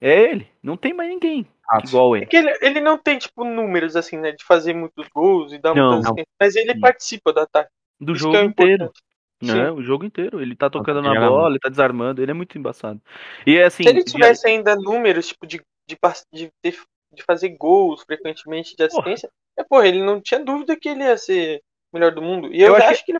[0.00, 0.46] É ele.
[0.62, 1.46] Não tem mais ninguém
[1.84, 2.26] igual É ele.
[2.26, 4.32] que ele, ele não tem, tipo, números, assim, né?
[4.32, 5.86] De fazer muitos gols e dar Não.
[5.92, 6.80] muitas assistências, Mas ele Sim.
[6.80, 7.70] participa do ataque.
[8.00, 8.92] Do Isso jogo é o inteiro.
[9.42, 9.70] Né?
[9.70, 10.40] O jogo inteiro.
[10.40, 13.00] Ele tá tocando na bola, ele tá desarmando, ele é muito embaçado.
[13.46, 13.82] E é assim.
[13.82, 15.96] Se ele tivesse ainda números, tipo, de, de,
[16.32, 16.50] de,
[17.12, 21.16] de fazer gols frequentemente de assistência, é, porra, ele não tinha dúvida que ele ia
[21.16, 21.60] ser
[21.92, 22.48] melhor do mundo.
[22.52, 23.18] E eu, Eu acho acho que ele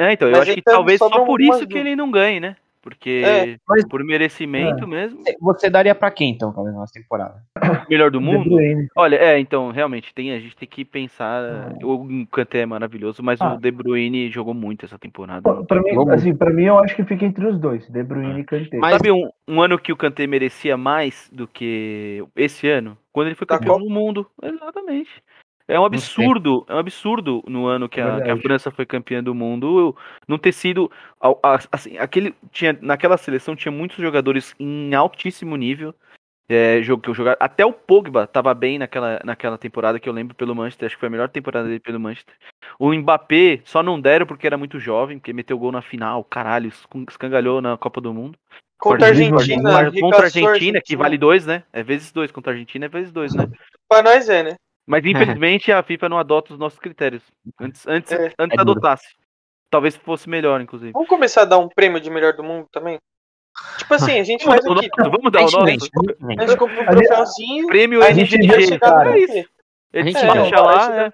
[0.00, 2.38] É, então, eu Mas acho que então talvez só por isso que ele não ganhe,
[2.40, 2.56] né?
[2.80, 3.56] Porque É.
[3.68, 7.42] Mas- por merecimento mesmo, Você daria pra quem, então, talvez, nessa temporada?
[7.90, 8.48] melhor do De mundo.
[8.50, 8.86] Bruyne.
[8.96, 11.74] Olha, é, então, realmente, tem, a gente tem que pensar.
[11.82, 13.54] O Kanté é maravilhoso, mas Ah.
[13.54, 15.42] o De Bruyne jogou muito essa temporada.
[15.42, 18.40] Pra, pra mim, assim, pra mim, eu acho que fica entre os dois, De Bruyne
[18.40, 18.78] e Kanté.
[18.78, 22.96] Mas- Sabe um, um ano que o Kanté merecia mais do que esse ano?
[23.12, 24.24] Quando ele foi Da campeão do mundo.
[24.40, 25.10] Exatamente.
[25.68, 28.36] É um absurdo, é um absurdo no ano que a, que a.
[28.40, 29.94] França foi campeã do mundo
[30.26, 30.90] não ter sido
[31.70, 35.94] assim, aquele tinha naquela seleção tinha muitos jogadores em altíssimo nível.
[36.50, 40.14] É, jogo que eu jogava, até o Pogba tava bem naquela, naquela temporada que eu
[40.14, 42.34] lembro pelo Manchester, acho que foi a melhor temporada dele pelo Manchester.
[42.78, 46.68] O Mbappé só não deram porque era muito jovem, porque meteu gol na final, caralho,
[46.68, 48.38] escan- escangalhou na Copa do Mundo.
[48.78, 51.64] contra a Argentina, contra a Argentina, que vale dois, né?
[51.70, 53.46] É vezes dois, contra a Argentina é vezes dois, né?
[53.86, 54.56] Pra nós é, né?
[54.88, 57.22] Mas infelizmente a FIFA não adota os nossos critérios.
[57.60, 58.32] Antes, antes, É.
[58.38, 58.70] antes É duro.
[58.72, 59.06] adotasse.
[59.70, 60.92] Talvez fosse melhor, inclusive.
[60.92, 62.98] Vamos começar a dar um prêmio de melhor do mundo também?
[63.76, 64.88] Tipo assim, a gente faz Vamos, aqui.
[64.96, 65.58] dar o nosso, vamos dar o nosso.
[65.58, 65.70] A
[66.46, 69.18] gente compra um troféuzinho, Prêmio a gente vai chegar É.
[69.18, 69.46] Ele
[69.92, 70.96] A gente deixa vai lá.
[71.06, 71.08] é.
[71.08, 71.12] Não,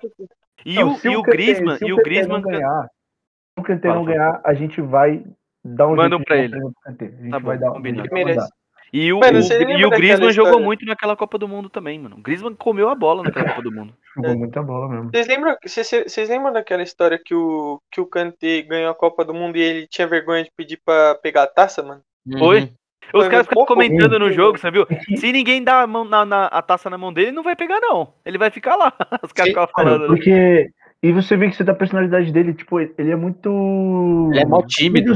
[0.65, 2.41] E, o, e o Griezmann, se e o Griezmann.
[2.43, 5.25] não ganhar, se o Kanté não ganhar, a gente vai
[5.65, 6.55] dar um Manda jeito um pra ele.
[6.57, 8.53] A gente Tá vai dar gente Ele merece.
[8.97, 10.65] E o, Mano, o- e o Griezmann jogou história?
[10.67, 12.15] muito naquela Copa do Mundo também, mano.
[12.17, 13.93] O Griezmann comeu a bola naquela Copa do Mundo.
[14.15, 15.11] Jogou muita bola mesmo.
[15.11, 19.25] Vocês lembram, vocês, vocês lembram daquela história que o, que o Kanté ganhou a Copa
[19.25, 22.03] do Mundo e ele tinha vergonha de pedir pra pegar a taça, mano?
[22.39, 22.61] Foi?
[22.61, 22.69] Uhum.
[23.13, 24.87] Os Foi caras um ficam comentando no jogo, você viu?
[25.17, 27.57] Se ninguém dá a, mão na, na- a taça na mão dele, ele não vai
[27.57, 28.15] pegar, não.
[28.25, 28.93] Ele vai ficar lá.
[29.25, 30.07] Os caras Mano, falando.
[30.07, 30.71] porque.
[31.03, 34.31] E você vê que você da personalidade dele, tipo, ele é muito.
[34.31, 35.13] Ele é mó tímido,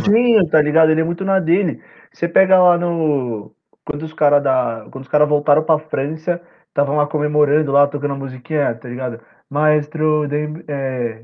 [0.50, 0.90] tá ligado?
[0.90, 1.80] Ele é muito na dele.
[2.12, 3.54] Você pega lá no.
[3.88, 4.86] Quando os caras da.
[4.90, 9.18] Quando os caras voltaram pra França, estavam lá comemorando, lá, tocando a musiquinha, tá ligado?
[9.48, 10.62] Maestro Dem...
[10.68, 11.22] é...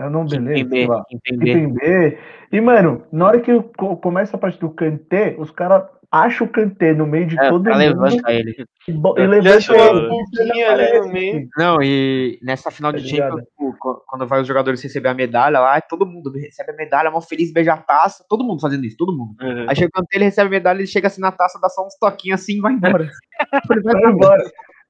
[0.00, 1.04] é o nome beleza, sei lá.
[1.12, 1.50] Entender.
[1.50, 2.18] Entender.
[2.50, 6.48] E, mano, na hora que co- começa a parte do Kanté, os caras acha o
[6.48, 8.50] Kanté no meio de É, todo mundo levanta ele.
[8.86, 10.66] e, e Ele levanta ele.
[10.68, 11.48] ali no meio.
[11.56, 13.08] Não, e nessa final Tá de?
[13.08, 17.10] Champions, qu- quando vai os jogadores receber a medalha lá, todo mundo recebe a medalha,
[17.10, 19.34] mó feliz, beija a taça, todo mundo fazendo isso, todo mundo.
[19.40, 19.66] Uhum.
[19.68, 21.86] Aí chega o Kanté, ele recebe a medalha, ele chega assim na taça, dá só
[21.86, 23.04] uns toquinhos assim e vai embora.
[23.70, 24.42] ele vai Vai embora.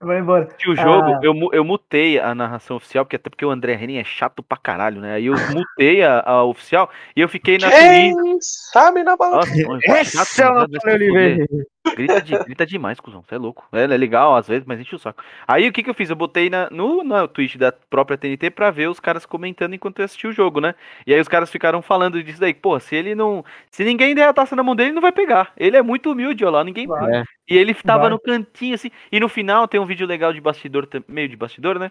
[0.02, 0.46] Vai embora.
[0.58, 1.20] Que o jogo, Ah.
[1.22, 4.58] eu, eu mutei a narração oficial, porque até porque o André Henning é chato pra
[4.58, 5.14] caralho, né?
[5.14, 7.80] Aí eu mutei a, a oficial e eu fiquei na Twitch.
[7.82, 9.36] Quem sabe na bola?
[9.36, 11.46] Nossa, mano, Essa chato, é o Natália Oliveira.
[11.84, 13.22] Grita, de- grita demais, cuzão.
[13.22, 13.66] Você é louco.
[13.72, 15.22] É, é legal às vezes, mas enche o saco.
[15.46, 16.08] Aí o que, que eu fiz?
[16.08, 19.98] Eu botei na, no, na Twitch da própria TNT pra ver os caras comentando enquanto
[19.98, 20.74] eu assistia o jogo, né?
[21.06, 22.54] E aí os caras ficaram falando disso daí.
[22.54, 23.44] Pô, se ele não.
[23.70, 25.52] Se ninguém der a taça na mão dele, ele não vai pegar.
[25.56, 26.62] Ele é muito humilde, ó lá.
[26.64, 26.86] Ninguém.
[26.86, 27.24] Vai.
[27.48, 28.10] E ele tava Vai.
[28.10, 28.90] no cantinho, assim.
[29.10, 31.90] E no final tem um vídeo legal de bastidor, meio de bastidor, né?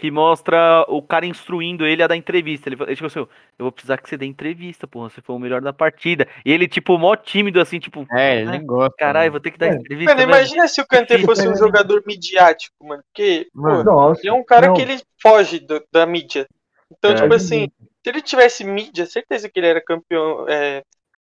[0.00, 2.70] Que mostra o cara instruindo ele a dar entrevista.
[2.70, 3.28] Ele, fa- ele tipo assim, eu
[3.58, 5.10] vou precisar que você dê entrevista, porra.
[5.10, 6.26] Você foi o melhor da partida.
[6.42, 8.94] E ele, tipo, mó tímido, assim, tipo, É, ele nem gosta.
[8.98, 9.74] caralho, vou ter que dar É.
[9.74, 10.14] entrevista.
[10.14, 13.02] Mano, mesmo." imagina se o Kanté fosse um jogador midiático, mano.
[13.12, 14.22] Porque, pô, Mano, Nossa.
[14.22, 14.74] ele é um cara não.
[14.74, 16.48] que ele foge do- da mídia.
[16.90, 17.14] Então, É.
[17.16, 17.68] tipo assim,
[18.02, 20.82] se ele tivesse mídia, certeza que ele era campeão, é,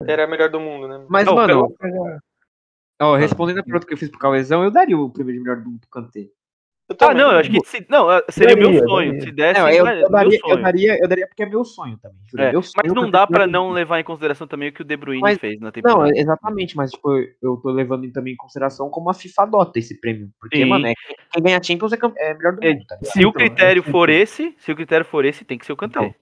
[0.09, 1.07] era melhor do mundo, né?
[1.09, 1.73] Mas, Não, mano,
[3.01, 5.57] ó, respondendo a pergunta que eu fiz pro Cauezão, eu daria o prêmio de melhor
[5.59, 6.27] do mundo pro Kanté.
[6.89, 9.09] Eu Ah, não, eu acho que se, não, é, seria o meu Daria, sonho.
[9.13, 9.25] daria.
[9.27, 12.19] Se desse, Não, eu, eu, daria, eu, daria, eu daria porque é meu sonho também.
[12.31, 14.69] juro, É, meu mas sonho não Kanté dá pra do não levar em consideração também
[14.69, 16.17] o que o De Bruyne Mas- fez na Não, temporada.
[16.17, 17.11] é- exatamente, mas tipo,
[17.43, 20.31] eu tô levando também em consideração como a FIFA adota esse prêmio.
[20.41, 20.65] Porque, Sim.
[20.67, 20.93] mano, é,
[21.33, 22.97] quem ganha Champions é, é melhor do É, mundo, tá?
[23.03, 25.67] Se o Então, critério é for tipo- esse, se o critério for esse, tem que
[25.67, 25.99] ser o Kanté.
[25.99, 26.15] Então,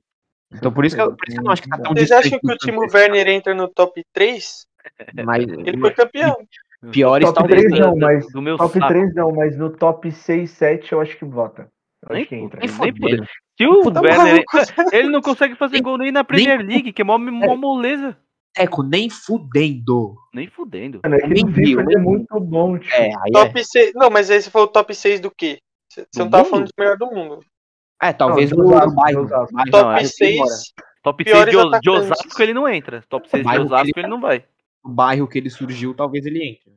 [0.54, 2.10] Então por isso que eu, por isso que eu não acho que tá tão Vocês
[2.10, 4.66] acham que o Timo Werner entra no top 3?
[5.24, 6.36] Mas Ele foi campeão.
[6.90, 7.60] Piores Top talvez.
[7.62, 8.88] 3 nem- não, mas do meu top saco.
[8.88, 11.68] 3 não, mas no top 6, 7 eu acho que vota.
[12.02, 12.60] Eu Nem acho que entra.
[12.60, 13.26] Nem Nem fodendo.
[13.56, 14.44] Se o Tá Werner,
[14.92, 18.16] ele não consegue fazer gol nem na Premier League, que é mó, mó moleza.
[18.54, 20.14] Teco, nem fudendo.
[20.32, 21.00] Nem fudendo.
[21.02, 22.92] Mano, é nem no vi, FIFA eu ele é nem muito bom, tio.
[22.94, 23.32] É, aí é.
[23.32, 23.92] Top 6.
[23.94, 25.58] Não, mas esse foi o top 6 do quê?
[25.88, 26.50] Você Do não tava mundo?
[26.50, 27.40] falando de melhor do mundo.
[28.02, 28.70] É, talvez Não, do.
[29.52, 30.34] Mas Top não, aí eu fui 6.
[30.36, 30.50] embora.
[31.02, 31.90] Top 6 Piores de, de.
[31.90, 33.02] Osasco ele não entra.
[33.08, 34.44] Top 6 de Osasco ele não vai.
[34.84, 36.74] O bairro que ele surgiu, talvez ele entre.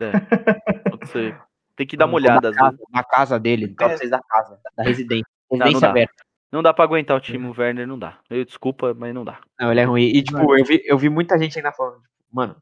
[0.90, 1.38] Pode ser.
[1.76, 2.48] Tem que dar uma Na olhada.
[2.50, 3.96] às casa, na casa dele, É.
[3.96, 5.26] 6 da casa, da residência.
[5.50, 5.90] não Residência dá.
[5.90, 6.14] aberta.
[6.52, 8.18] Não dá pra aguentar o time Werner, não dá.
[8.30, 9.38] Eu desculpa, mas não dá.
[9.60, 10.04] Não, ele é ruim.
[10.04, 12.56] E, tipo, eu vi, eu vi muita gente ainda falando, tipo, mano,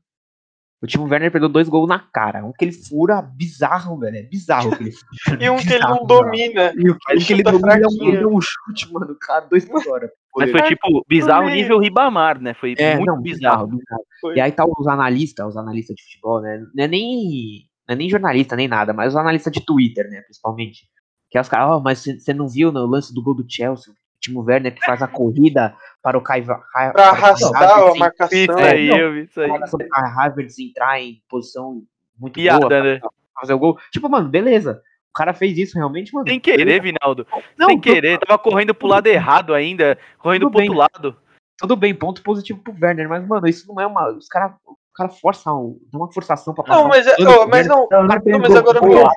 [0.85, 2.45] o time Werner perdeu dois gols na cara.
[2.45, 4.17] Um que ele fura bizarro, velho.
[4.19, 4.93] É bizarro que ele
[5.25, 5.43] fura.
[5.45, 6.73] E um que ele Bizarro, não domina.
[6.77, 7.87] E o que, Ele que ele domina é
[8.27, 10.11] um, um chute, mano, cara, dois por hora.
[10.37, 12.55] Mas foi tipo bizarro nível Ribamar, né?
[12.55, 13.67] Foi É, muito não, bizarro.
[13.69, 14.05] bizarro.
[14.21, 14.37] Foi.
[14.37, 16.63] E aí tá os analistas, os analistas de futebol, né?
[16.75, 20.21] Não é nem, não é nem jornalista, nem nada, mas os analistas de Twitter, né,
[20.23, 20.83] principalmente.
[21.31, 23.93] Que é os caras, ó, mas você não viu no lance do gol do Chelsea?
[24.25, 28.39] O Timo Werner que faz a corrida para o Kai Pra arrastar a marcação.
[28.39, 28.99] Isso aí, não.
[28.99, 29.51] eu vi isso aí.
[29.91, 31.83] Kai Havertz entrar em posição
[32.19, 33.01] muito Piada, boa né?
[33.39, 33.79] fazer o gol.
[33.93, 34.81] Tipo, mano, beleza.
[35.11, 36.27] O cara fez isso realmente, mano.
[36.29, 37.27] Sem querer, Vinaldo.
[37.59, 38.19] Não, Sem querer.
[38.19, 39.99] Tava correndo pro lado errado ainda.
[40.19, 40.71] Correndo Tudo pro bem.
[40.71, 41.17] outro lado.
[41.59, 44.11] Tudo bem, ponto positivo pro Werner, mas, mano, isso não é uma.
[44.11, 47.67] Os caras o cara força, um- dá uma forçação pra Não, mas, é, pro mas
[47.67, 47.69] Werner.
[47.69, 47.89] não.
[47.91, 49.11] Não, não Não, mas agora não.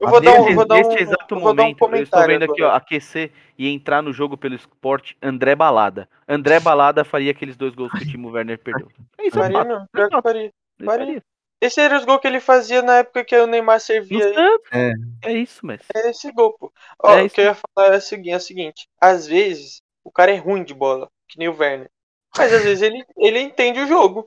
[0.00, 2.44] Eu vou dar um, vou dar um, exato eu dar um momento, eu estou vendo
[2.44, 6.08] aqui, ó, aquecer e entrar no jogo pelo esporte André Balada.
[6.26, 8.88] André Balada faria aqueles dois gols que o Timo Werner perdeu.
[9.18, 10.52] É isso, é Faria não, pior que faria.
[10.82, 11.22] Faria.
[11.60, 14.32] Esse era os gols que ele fazia na época que o Neymar servia.
[14.72, 14.92] É.
[15.22, 15.84] É isso, Messi.
[15.94, 16.72] É esse gol, pô.
[17.02, 18.88] Ó, É o que eu ia falar é o seguinte, é o seguinte.
[18.98, 21.90] Às vezes, o cara é ruim de bola, que nem o Werner.
[22.34, 24.26] Mas às vezes ele, ele entende o jogo.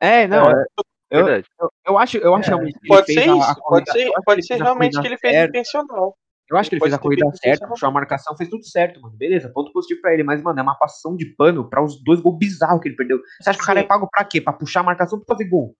[0.00, 0.64] É, não, É.
[1.10, 1.46] Eu- Verdade.
[1.60, 2.48] eu, eu acho, eu acho É.
[2.54, 4.54] realmente que Pode ele ser fez a- isso, a pode corrida- ser, pode ele ser
[4.62, 5.48] realmente corrida que ele fez certa.
[5.58, 6.16] intencional.
[6.50, 9.00] Eu acho que ele Pode fez a corrida certa, puxou a marcação, fez tudo certo,
[9.00, 9.16] mano.
[9.16, 10.24] Beleza, ponto positivo pra ele.
[10.24, 13.20] Mas, mano, é uma passação de pano pra os dois gols bizarros que ele perdeu.
[13.40, 14.40] Você acha que o cara é pago pra quê?
[14.40, 15.74] Pra puxar a marcação ou pra fazer gol?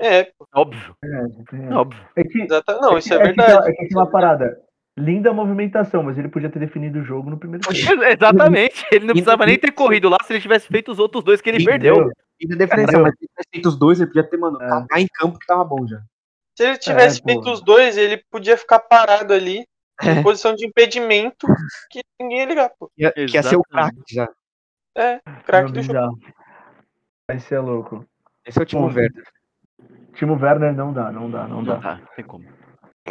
[0.00, 0.96] É, Óbvio.
[1.04, 2.00] É, Óbvio.
[2.16, 3.68] é que, exata, não, isso é que- verdade.
[3.68, 4.56] É que tem uma parada.
[4.98, 7.62] Linda movimentação, mas ele podia ter definido o jogo no primeiro
[8.00, 8.02] tempo.
[8.04, 8.86] Exatamente.
[8.92, 11.50] Ele não precisava nem ter corrido lá se ele tivesse feito os outros dois que
[11.50, 11.94] ele Entendeu?
[11.96, 12.12] perdeu.
[12.40, 13.02] E da defesa, Entendeu?
[13.02, 14.68] mas se ele tivesse feito os dois, ele podia ter, mano, É.
[14.68, 16.00] cagar em campo que tava bom já.
[16.56, 17.28] Se ele tivesse É, pô.
[17.28, 19.66] feito os dois, ele podia ficar parado ali,
[20.02, 20.12] É.
[20.12, 21.46] em posição de impedimento,
[21.90, 22.90] que ninguém ia ligar, pô.
[22.98, 24.28] Ia, que ia ser o craque já.
[24.96, 26.18] É, craque do jogo.
[27.28, 28.04] Vai ser louco.
[28.44, 29.24] Esse é o Timo Werner.
[30.14, 31.76] Timo Werner não dá, não dá, não Não dá.
[31.76, 32.44] dá, tem como.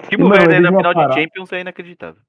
[0.09, 1.13] Timo mano, Werner na final de parada.
[1.21, 2.21] Champions é inacreditável.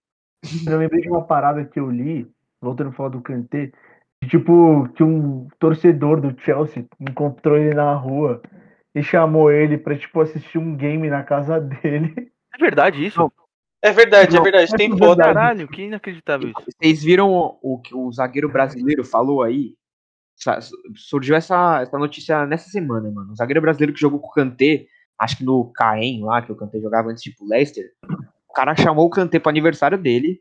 [0.66, 2.30] Eu lembrei de uma parada que eu li,
[2.60, 3.72] voltando a falar do Kanté, de,
[4.26, 8.42] tipo, que um torcedor do Chelsea encontrou ele na rua
[8.94, 12.14] e chamou ele pra, tipo, assistir um game na casa dele.
[12.54, 13.18] É verdade isso?
[13.18, 13.32] Não.
[13.82, 14.74] É verdade, é Não, verdade.
[14.74, 15.16] é Tem tudo foto.
[15.16, 15.34] verdade.
[15.34, 16.62] Caralho, que inacreditável isso.
[16.80, 19.74] Vocês viram o, o que o zagueiro brasileiro falou aí?
[20.94, 23.32] surgiu essa, essa notícia nessa semana, mano.
[23.32, 24.86] O zagueiro brasileiro que jogou com o Kanté,
[25.18, 27.90] acho que no Caen lá, que o Kanté jogava antes pro Leicester,
[28.48, 30.40] o cara chamou o Kanté pro aniversário dele,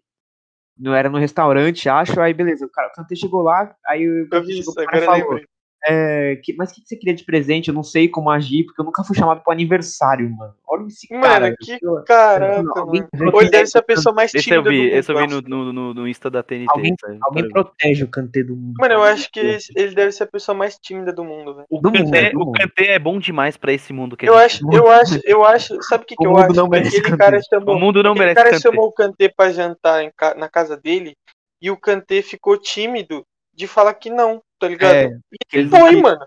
[0.78, 4.24] não era no restaurante, acho, aí beleza, o, cara, o Kanté chegou lá, aí o
[4.24, 5.48] Eu Kanté chegou isso, pro cara falou, lembrei.
[5.88, 7.68] É, que- mas o que, que você queria de presente?
[7.68, 10.54] Eu não sei como agir, porque eu nunca fui chamado pro aniversário, mano.
[10.68, 11.56] Olha esse Mano, cara.
[11.60, 13.42] que eu- caraca, alguém mano.
[13.42, 14.96] ele deve ser a pessoa mais Esse eu tímida do vi, mundo.
[14.98, 16.66] esse eu vi no, no, no, no Insta da TNT.
[16.70, 18.74] Alguém, alguém protege o Kanté do mundo.
[18.80, 19.40] Mano, eu acho que
[19.76, 21.68] ele deve ser a pessoa mais tímida do mundo, velho.
[21.70, 22.00] O mundo,
[22.34, 22.52] mundo.
[22.52, 25.44] Kanté é bom demais pra esse mundo que a Eu gente acho, eu acho, eu
[25.46, 25.82] acho.
[25.84, 26.54] Sabe o que, que O eu mundo acho?
[26.56, 30.12] não merece Aquele cara chamou, O mundo não merece cara chamou o Kanté pra jantar
[30.16, 31.14] ca- na casa dele
[31.62, 33.24] e o Kanté ficou tímido
[33.56, 34.94] de falar que não, tá ligado?
[34.96, 35.06] É,
[35.54, 36.20] e ele foi, mano.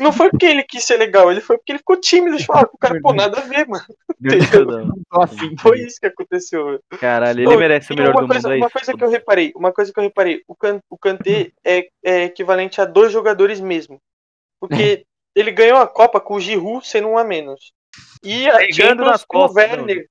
[0.00, 2.66] Não foi porque ele quis ser legal, ele foi porque ele ficou tímido de falar
[2.66, 3.84] pro cara, pô, nada a ver, mano.
[5.10, 5.56] Afim.
[5.58, 6.82] Foi isso que aconteceu, velho.
[6.98, 8.60] Caralho, ele Ô, merece o melhor uma do coisa, mundo aí.
[8.60, 11.88] Uma coisa que eu reparei, uma coisa que eu reparei, o, Kan, o Kanté é,
[12.02, 14.00] é equivalente a dois jogadores mesmo.
[14.60, 15.04] Porque
[15.34, 17.72] ele ganhou a Copa com o Giroud sendo um a menos.
[18.22, 20.08] E a Champions com o Werner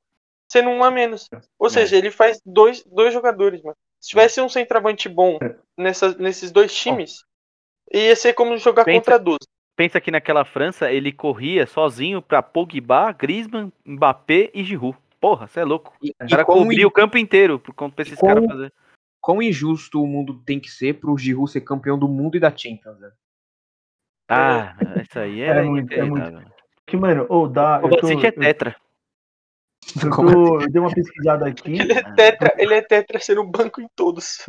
[0.50, 1.30] sendo um a menos.
[1.60, 1.70] Ou É.
[1.70, 3.76] seja, ele faz dois, dois jogadores, mano.
[4.08, 5.38] Se tivesse um centroavante bom
[5.78, 7.26] nessa, nesses dois times,
[7.94, 9.40] ia ser como jogar Pensa- contra 12.
[9.76, 14.98] Pensa que naquela França ele corria sozinho pra Pogba, Griezmann, Mbappé e Giroud.
[15.20, 15.94] Porra, você é louco.
[16.02, 18.74] E, O cara cobria o campo inteiro por conta pra esses quão- caras fazer.
[19.20, 22.50] quão injusto o mundo tem que ser pro Giroud ser campeão do mundo e da
[22.56, 23.12] Champions, né?
[24.30, 26.52] Ah, isso aí é, É muito, é muito.
[26.86, 27.82] Que, mano, ou dá.
[27.84, 28.70] O Eu, tô, é tetra.
[28.80, 28.87] eu
[30.14, 31.74] Como tô- eu dei uma pesquisada aqui.
[31.80, 34.46] Ele é tetra, ele é tetra sendo banco em todos.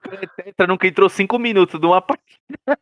[0.00, 2.78] Cara é tetra nunca entrou cinco minutos de uma partida.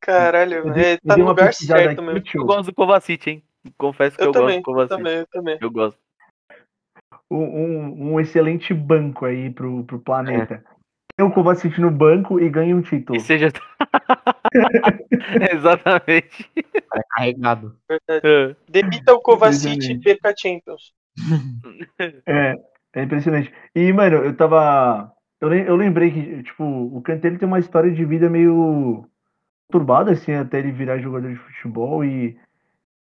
[0.00, 2.20] Caralho, Eu dei, É, eu tá dei no uma lugar pesquisada certo aqui, mesmo.
[2.22, 2.40] tio.
[2.40, 3.44] Eu gosto do Kovacic, hein?
[3.76, 4.96] Confesso que eu, Eu gosto também, do Kovacic.
[4.96, 5.58] também, eu também.
[5.60, 5.98] Eu gosto.
[7.30, 10.64] Um, um, um excelente banco aí pro, pro planeta.
[11.22, 13.16] O Kovacic no banco e ganha um título.
[13.16, 13.52] E seja.
[15.52, 16.50] Exatamente.
[16.56, 17.76] É carregado.
[18.08, 18.54] É.
[18.68, 20.92] Demita o Kovacic e perca a Champions.
[22.26, 22.54] É,
[22.94, 23.52] é impressionante.
[23.74, 25.12] E, mano, eu tava.
[25.40, 29.04] Eu, eu lembrei que, tipo, o Kanté ele tem uma história de vida meio
[29.70, 32.36] turbada, assim, até ele virar jogador de futebol e.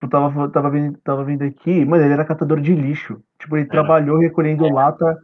[0.02, 3.22] Eu tava, tava, vendo, tava vendo aqui, mano, ele era catador de lixo.
[3.38, 3.72] Tipo, ele Era.
[3.72, 5.18] trabalhou recolhendo lata,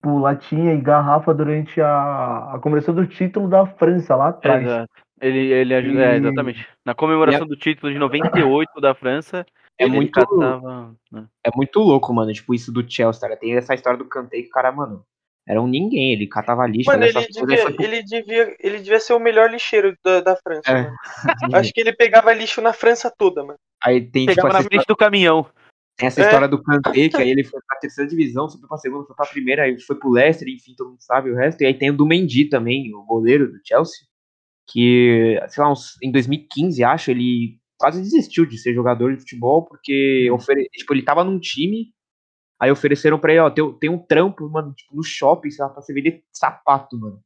[0.00, 4.64] tipo, latinha e garrafa durante a, a conversão do título da França lá atrás.
[4.64, 4.88] Exato.
[5.20, 6.00] Ele, ele ajuda.
[6.04, 6.66] É, E- exatamente.
[6.84, 9.44] Na comemoração do título de 98 da França,
[9.78, 10.94] É ele muito- catava.
[11.10, 11.24] né?
[11.44, 12.32] É muito louco, mano.
[12.32, 13.36] Tipo, isso do Chelsea, cara.
[13.36, 15.02] Tem essa história do Kanté que o cara, mano,
[15.46, 16.12] era um ninguém.
[16.12, 19.50] Ele catava lixo, Mano, fazia ele coisas, devia, ele, devia, ele devia ser o melhor
[19.50, 20.82] lixeiro da, da França, É.
[20.82, 20.96] mano.
[21.56, 23.58] Acho que ele pegava lixo na França toda, mano.
[23.82, 25.46] Aí tem, tipo, Pegava essa na frente do caminhão.
[25.98, 26.24] Tem essa É.
[26.24, 29.26] história do Kanté, que aí ele foi pra terceira divisão, subiu pra segunda, foi pra
[29.26, 31.60] primeira, aí foi pro Leicester, enfim, todo mundo sabe o resto.
[31.60, 34.06] E aí tem o do Mendy também, o goleiro do Chelsea,
[34.70, 39.64] que, sei lá, uns- em 2015, acho, ele quase desistiu de ser jogador de futebol,
[39.64, 40.68] porque ofere...
[40.72, 41.92] tipo, ele tava num time,
[42.60, 45.70] aí ofereceram pra ele, ó, tem, tem um trampo, mano, tipo, no shopping, sei lá,
[45.70, 47.20] pra você vender sapato, mano.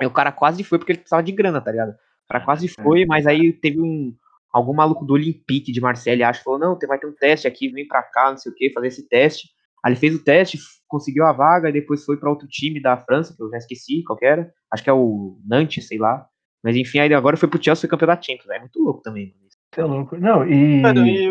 [0.00, 1.90] Aí o cara quase foi porque ele precisava de grana, tá ligado?
[1.90, 4.14] O cara quase foi, mas aí teve um
[4.54, 7.68] algum maluco do Olympique de Marseille, acho, falou, não, tem- vai ter um teste aqui,
[7.68, 9.48] vem pra cá, não sei o que, fazer esse teste.
[9.84, 12.96] Aí ele fez o teste, conseguiu a vaga, e depois foi pra outro time da
[12.96, 16.24] França, que eu já esqueci qual que era, acho que é o Nantes, sei lá.
[16.62, 19.34] Mas enfim, aí agora foi pro Chelsea, foi campeão da Champions, é muito louco também.
[19.76, 20.16] é louco.
[20.16, 20.80] Não, e.
[20.80, 21.28] Mano, e.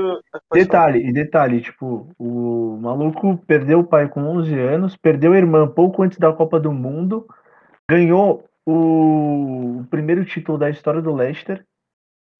[0.53, 5.65] Detalhe, e detalhe, tipo, o maluco perdeu o pai com 11 anos, perdeu a irmã
[5.65, 7.25] pouco antes da Copa do Mundo,
[7.89, 11.65] ganhou o, o primeiro título da história do Leicester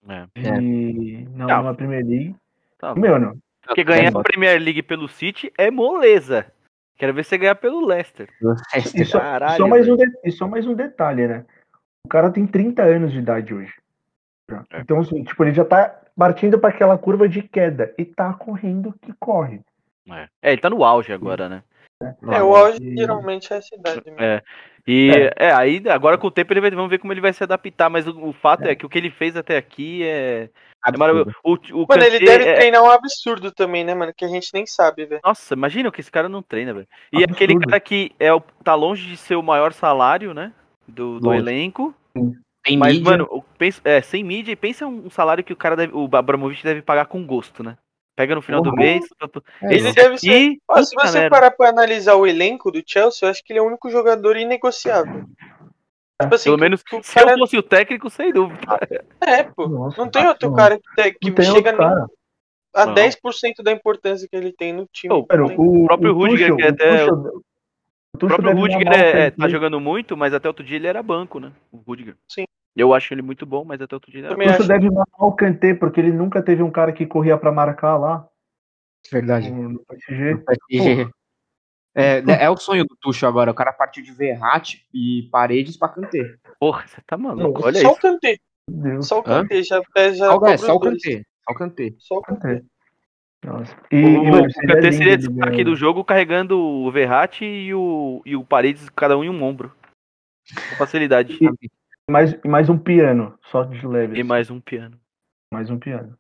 [0.08, 0.26] É.
[0.60, 1.58] de, na, Tá.
[1.58, 2.36] numa Premier League.
[2.78, 3.38] Tá, Meu, não.
[3.66, 6.46] Porque ganhar É, a Premier League pelo City é moleza.
[6.98, 8.28] Quero ver você ganhar pelo Leicester.
[8.96, 11.46] E só, Caralho, só mais um de- e só mais um detalhe, né?
[12.06, 13.74] O cara tem 30 anos de idade hoje.
[14.72, 14.82] É.
[14.82, 18.94] Então, assim, tipo, ele já tá partindo para aquela curva de queda e tá correndo
[19.02, 19.62] que corre.
[20.10, 20.28] É.
[20.42, 21.64] É, ele tá no auge agora, né?
[22.02, 24.22] É, o auge E- geralmente é a cidade mesmo.
[24.22, 24.42] É.
[24.86, 25.52] E é.
[25.54, 28.06] aí agora com o tempo ele vai, vamos ver como ele vai se adaptar, mas
[28.06, 28.76] o, o fato é.
[28.76, 30.50] que o que ele fez até aqui é,
[30.86, 31.32] é maravilhoso.
[31.42, 34.14] O, o Mano, ele deve é- treinar um absurdo também, né, mano?
[34.16, 35.22] Que a gente nem sabe, velho.
[35.24, 36.88] Nossa, imagina que esse cara não treina, velho.
[37.14, 37.34] E Absurdo.
[37.34, 40.52] aquele cara que é o, tá longe de ser o maior salário, né?
[40.86, 41.96] Do, do elenco.
[42.64, 45.56] Tem Mas, mídia, mano, o- pensa, é, sem mídia, e pensa um salário que o
[45.58, 45.94] cara deve.
[45.96, 47.78] O Abramovich deve pagar com gosto, né?
[48.16, 48.82] Pega no final do Porra.
[48.84, 49.06] mês.
[49.64, 49.94] é, Ele não.
[49.94, 50.28] deve ser.
[50.32, 50.62] E.
[50.68, 51.30] Ó, se você merda.
[51.36, 54.38] parar pra analisar o elenco do Chelsea, eu acho que ele é o único jogador
[54.38, 55.26] inegociável.
[56.22, 58.62] Tipo assim, Pelo menos, que o se cara- eu fosse o técnico, sem dúvida.
[59.26, 59.68] É, pô.
[59.68, 60.56] Nossa, Não tem outro não.
[60.56, 62.06] cara que, que chega outro cara.
[62.76, 62.94] a Não.
[62.94, 65.12] 10% da importância que ele tem no time.
[65.14, 67.42] Ô, Mano, Tem- o, próprio o Rudiger, Tuchel- que até- o Tuchel-
[68.16, 71.02] O próprio Rudiger o é- é- tá jogando muito, mas até outro dia ele era
[71.02, 71.52] banco, né?
[71.72, 72.16] O Rudiger.
[72.30, 72.46] Sim.
[72.76, 74.68] Eu acho ele muito bom, mas até outro dia Também acho.
[74.68, 78.28] deve mamar o Kanté, porque ele nunca teve um cara que corria pra marcar lá
[79.12, 79.52] Verdade.
[79.52, 80.38] no, no PSG.
[80.38, 81.10] PSG.
[81.96, 83.52] É, é o sonho do Tuchel agora.
[83.52, 86.36] O cara partiu de Verratti e paredes pra Kanté.
[86.60, 87.60] Porra, você tá maluco.
[87.60, 88.02] Não, Olha Só o isso.
[88.02, 88.38] Kanté.
[88.68, 89.08] Meu Deus.
[89.08, 89.42] Só o Hã?
[89.44, 89.64] Kanté.
[89.64, 90.80] Já, já, já Só, é, só o.
[90.80, 91.24] Kanté.
[91.46, 91.94] Só o Kanté.
[92.00, 92.64] Só o Kanté.
[93.46, 93.78] Nossa.
[93.92, 97.74] E, O, e, mano, o seria Kanté seria destaque do jogo carregando o Verratti e
[97.76, 99.72] o, e o Paredes, cada um em um ombro.
[100.70, 101.38] Com facilidade.
[102.10, 104.20] Mais, e mais um piano, só de leve.
[104.20, 104.98] E mais um piano.
[105.54, 106.18] Mais um piano.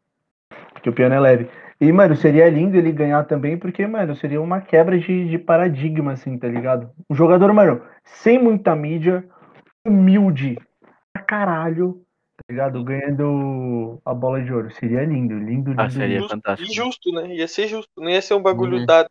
[0.74, 1.50] Porque o piano é leve.
[1.80, 6.14] E, mano, seria lindo ele ganhar também, porque, mano, seria uma quebra de, de paradigma,
[6.14, 6.90] assim, tá ligado?
[7.10, 9.28] Um jogador, mano, sem muita mídia,
[9.86, 10.58] humilde
[11.12, 12.06] pra caralho,
[12.38, 12.84] tá ligado?
[12.84, 14.72] Ganhando a bola de ouro.
[14.72, 15.82] Seria lindo, lindo, lindo.
[15.82, 16.30] Ah, seria lindo.
[16.30, 16.72] fantástico.
[16.72, 17.36] E justo, né?
[17.36, 17.90] Ia ser justo.
[17.98, 18.86] Não ia ser um bagulho Uhum.
[18.86, 19.10] dado.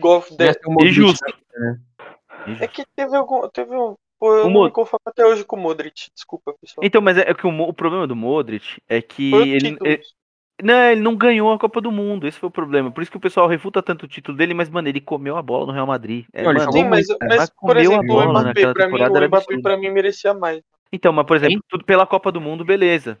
[0.00, 1.24] Golf Ia ser Modric, justo.
[1.56, 1.78] né?
[2.60, 3.46] É que teve algum.
[3.48, 3.94] Teve um.
[4.18, 6.10] Pô, eu O não Mod- me conformo até hoje com o Modric.
[6.14, 6.86] Desculpa, pessoal.
[6.86, 10.02] Então, mas é, é que o, o problema do Modric é que ele, ele-
[10.62, 12.26] não, ele não ganhou a Copa do Mundo.
[12.26, 12.90] Esse foi o problema.
[12.90, 15.42] Por isso que o pessoal refuta tanto o título dele, mas, mano, ele comeu a
[15.42, 16.26] bola no Real Madrid.
[16.32, 19.58] É, Não, mano, Sim, mas, mas mas por exemplo, o Mbappé, pra mim, o Mbappé
[19.62, 20.60] pra mim merecia mais.
[20.92, 21.62] Então, mas por exemplo, Hein?
[21.68, 23.20] tudo pela Copa do Mundo, beleza.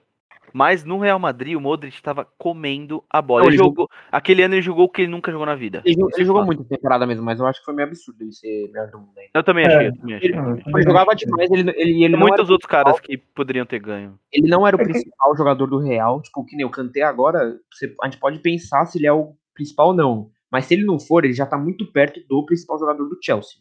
[0.52, 3.40] Mas no Real Madrid, o Modric tava comendo a bola.
[3.42, 5.82] Não, ele ele jogou, aquele ano ele jogou o que ele nunca jogou na vida.
[5.84, 7.88] Ele, jogou- ele é jogou muito na temporada mesmo, mas eu acho que foi meio
[7.88, 9.30] absurdo ele ser melhor do mundo ainda.
[9.34, 9.68] Eu também É.
[9.68, 10.28] achei, eu também achei.
[10.30, 10.56] Ele- eu.
[10.74, 14.18] Ele jogava demais, ele, ele, ele, muitos era, outros caras que poderiam ter ganho.
[14.32, 16.20] ele não era o É principal jogador do Real.
[16.22, 19.34] Tipo, que nem o Kanté agora, você- a gente pode pensar se ele é o
[19.54, 20.30] principal ou não.
[20.50, 23.58] Mas se ele não for, ele já tá muito perto do principal jogador do Chelsea.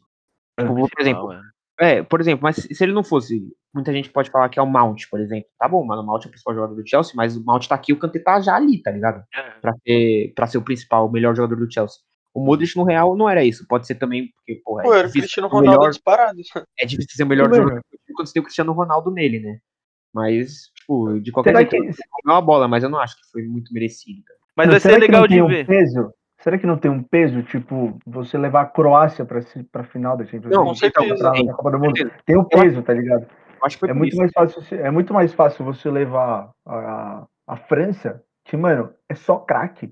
[0.60, 1.30] Tipo, por exemplo,
[1.80, 1.98] é.
[1.98, 3.42] É, por exemplo, mas se ele não fosse,
[3.74, 5.48] muita gente pode falar que é o Mount, por exemplo.
[5.58, 7.76] Tá bom, mano, o Mount é o principal jogador do Chelsea, mas o Mount tá
[7.76, 9.24] aqui, o Kanté tá já ali, tá ligado?
[9.34, 9.52] É.
[9.62, 12.00] Pra ser, pra ser o principal, o melhor jogador do Chelsea.
[12.34, 15.08] O Modric no Real não era isso, pode ser também, porque, porra, Pô, é, era
[15.08, 16.40] o Cristiano Ronaldo melhor, disparado.
[16.80, 17.82] é difícil ser o melhor jogador
[18.18, 19.60] quando você tem o Cristiano Ronaldo nele, né?
[20.14, 23.16] Mas, tipo, de qualquer Será jeito, que, ele comeu a bola, mas eu não acho
[23.16, 24.24] que foi muito merecido.
[24.26, 24.40] cara.
[24.56, 25.68] Mas vai será ser legal não de um ver.
[25.68, 26.12] Peso?
[26.40, 30.16] Será que não tem um peso, tipo, você levar a Croácia pra, se- pra final
[30.16, 31.16] da Champions Não, com certeza.
[31.32, 31.98] Pra- Copa do Mundo?
[31.98, 32.22] certeza.
[32.26, 33.26] Tem um peso, tá ligado?
[33.64, 34.18] Acho que foi É muito isso.
[34.20, 39.16] mais fácil, você- é muito mais fácil você levar a, a França, que, mano, é
[39.16, 39.92] só craque,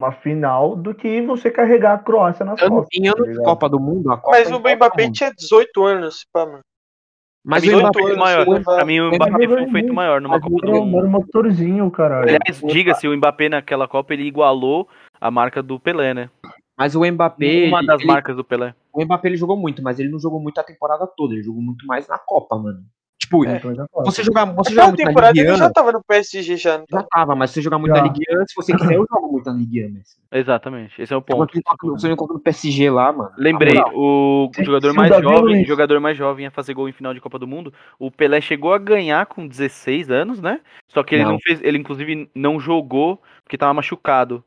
[0.00, 2.88] uma final, do que você carregar a Croácia Ano- costas.
[2.96, 3.38] em ano tá de?
[3.42, 6.60] Copa do Mundo, a Copa Mas é o Copa Mbappé tinha 18 anos, pá, mano.
[7.44, 8.62] Mas o 18 Mbappé anos, maior.
[8.64, 10.84] Pra mim, o Mbappé foi um feito maior numa mas Copa do Mundo.
[10.94, 12.28] um- era um motorzinho, caralho.
[12.28, 14.88] Aliás, diga-se, o Mbappé naquela Copa ele igualou
[15.20, 16.30] a marca do Pelé, né?
[16.76, 17.66] Mas o Mbappé.
[17.68, 18.74] Uma das ele- marcas do Pelé.
[18.92, 21.34] O Mbappé ele jogou muito, mas ele não jogou muito a temporada toda.
[21.34, 22.80] Ele jogou muito mais na Copa, mano.
[23.20, 23.56] Tipo, É.
[23.56, 26.56] Então, você jogar, você jogar muito na temporada Ligue ele 1, já tava no PSG
[26.56, 26.78] já.
[26.78, 28.00] não já tava, mas se você jogar muito Já.
[28.00, 30.16] na Ligue 1, se você quiser, eu jogo muito na Ligue 1, Messi.
[30.30, 31.52] Exatamente, esse é o ponto.
[31.90, 33.32] você não coloca no PSG lá, mano.
[33.36, 36.72] Lembrei, Na o Se- jogador se mais Davi jovem, Luiz- jogador mais jovem a fazer
[36.74, 40.40] gol em final de Copa do Mundo, o Pelé chegou a ganhar com 16 anos,
[40.40, 40.60] né?
[40.86, 41.32] Só que ele Não.
[41.32, 44.44] não, fez, ele inclusive não jogou porque tava machucado.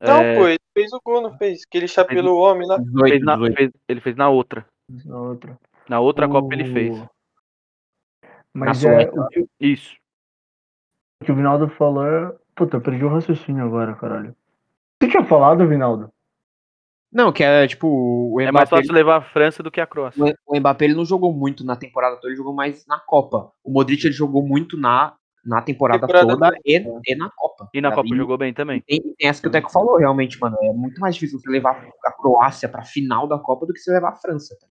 [0.00, 1.64] Não, É, pô, ele fez o gol, não fez?
[1.64, 2.78] Que ele chapelou o homem lá.
[2.78, 3.56] 18, fez na- 18.
[3.56, 4.66] fez- ele fez na outra.
[5.04, 5.58] Na outra.
[5.88, 7.04] Na outra O- Copa ele fez.
[8.52, 9.20] Mas Na é, Suécia.
[9.22, 9.96] o que, Isso.
[11.22, 12.34] o que o Vinaldo falou é...
[12.54, 14.34] Puta, eu perdi o raciocínio agora, caralho.
[15.02, 16.08] Você tinha falado, Vinaldo?
[17.12, 19.86] Não, que é tipo, o É mais Mbappé, fácil levar a França do que a
[19.86, 20.36] Croácia.
[20.46, 23.52] o Mbappé ele não jogou muito na temporada toda, ele jogou mais na Copa.
[23.62, 25.14] O Modric ele jogou muito na,
[25.44, 27.68] na temporada, Temporada toda e, e na Copa.
[27.72, 28.80] E na tá Copa jogou bem também.
[28.80, 30.56] Tem, tem essa que o Teco falou, realmente, mano.
[30.62, 33.92] É muito mais difícil você levar a Croácia pra final da Copa do que você
[33.92, 34.56] levar a França.
[34.58, 34.66] tá?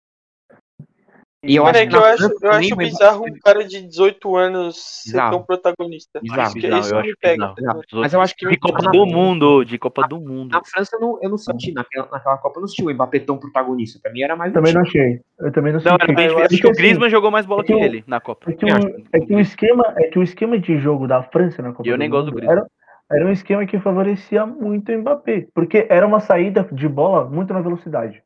[1.42, 4.76] E eu acho é que eu acho, eu acho bizarro um cara de 18 anos
[5.04, 5.32] ser Bizarro.
[5.32, 6.20] tão protagonista.
[6.22, 7.34] Bizarro, Isso que- bizarro, isso eu me acho pega.
[7.36, 7.56] bizarro.
[7.56, 7.80] Bizarro.
[7.94, 10.52] Os Mas eu acho que De Copa do Mundo, de Copa do Mundo.
[10.52, 13.20] Na França eu não, eu não senti, naquela, naquela Copa eu não senti o Mbappé
[13.20, 14.00] tão protagonista.
[14.04, 15.22] Pra mim era mais Também não achei.
[15.40, 16.04] Eu também não Não, senti.
[16.04, 16.38] era bem Eu difícil.
[16.44, 18.52] acho Acho que o assim, Griezmann jogou mais bola é que que ele na Copa.
[18.52, 18.70] É que, o,
[19.14, 21.96] é, que o esquema, é que o esquema de jogo da França na Copa Eu
[21.96, 22.66] do nem gosto do Mundo Griezmann.
[23.10, 27.24] era, era um esquema que favorecia muito o Mbappé, porque era uma saída de bola
[27.30, 28.22] muito na velocidade.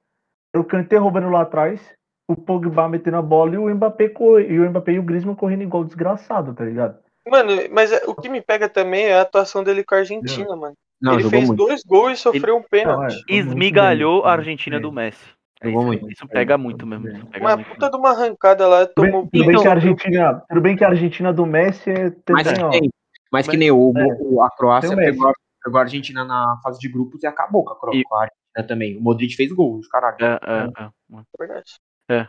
[0.51, 1.80] Era o Kanté roubando lá atrás,
[2.28, 4.14] o Pogba metendo a bola e o Mbappé
[4.48, 6.98] e o Mbappé e o Griezmann correndo igual desgraçado, tá ligado?
[7.30, 10.56] Mano, mas é- o que me pega também é a atuação dele com a Argentina,
[10.56, 10.74] mano.
[11.02, 11.66] Não, ele fez muito.
[11.66, 13.14] dois gols e sofreu um Não, é, pênalti.
[13.16, 14.92] muito Esmigalhou bem, a Argentina muito do.
[14.94, 15.26] Messi.
[15.62, 16.12] É isso, muito.
[16.12, 17.26] isso pega É, muito mesmo.
[17.28, 19.68] pega Uma muito puta de uma arrancada lá, Tudo bem, tomou tudo bem Então- que
[19.68, 22.90] a Argentina, tudo bem que a Argentina do Messi é Mas, tem,
[23.32, 24.06] mas que nem o, É.
[24.20, 27.72] o- a Croácia pegou, a- pegou a Argentina na fase de grupos e acabou com
[27.72, 28.98] a, Cro- E- também.
[28.98, 30.18] O Modric fez gols, caralho.
[30.20, 30.90] É, é, é.
[32.14, 32.28] É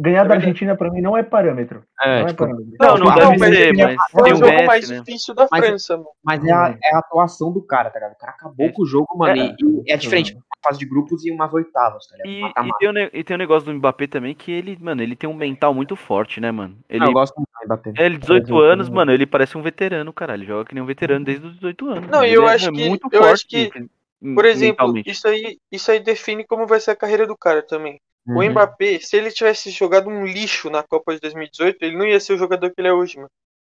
[0.00, 0.46] ganhar da verdade.
[0.46, 1.82] Argentina pra mim não é parâmetro.
[2.00, 2.72] É, não é tipo, parâmetro.
[2.80, 4.98] Não, não Não, deve ser, mas Foi tem o jogo Messi, mais né?
[5.00, 6.08] difícil da Mas- França, mano.
[6.24, 8.12] Mas é a, é a atuação do cara, tá ligado?
[8.14, 8.74] O cara acabou Isso.
[8.76, 9.40] com o jogo, mano.
[9.40, 9.46] É.
[9.46, 9.56] E,
[9.88, 10.38] e é diferente.
[10.62, 12.30] fase de grupos e umas oitavas, tá ligado?
[12.32, 12.78] E, e, Mata-mata.
[12.78, 15.28] tem o ne- e tem o negócio do Mbappé também, que ele, mano, ele tem
[15.30, 16.76] um mental muito forte, né, mano?
[16.88, 17.92] Ele, Eu gosto muito do Mbappé.
[17.98, 20.34] é, ele 18 18 anos, mano, ele parece um veterano, cara.
[20.34, 22.04] Ele joga que nem um veterano desde os 18 anos.
[22.10, 22.24] Não, mano.
[22.26, 23.88] e eu Ele é- acho é que- muito eu forte, acho que,
[24.34, 28.00] Por exemplo, isso aí, isso aí define como vai ser a carreira do cara também.
[28.26, 28.50] O Uhum.
[28.50, 32.34] Mbappé, se ele tivesse jogado um lixo na Copa de 2018, ele não ia ser
[32.34, 33.28] o jogador que ele é hoje, mano.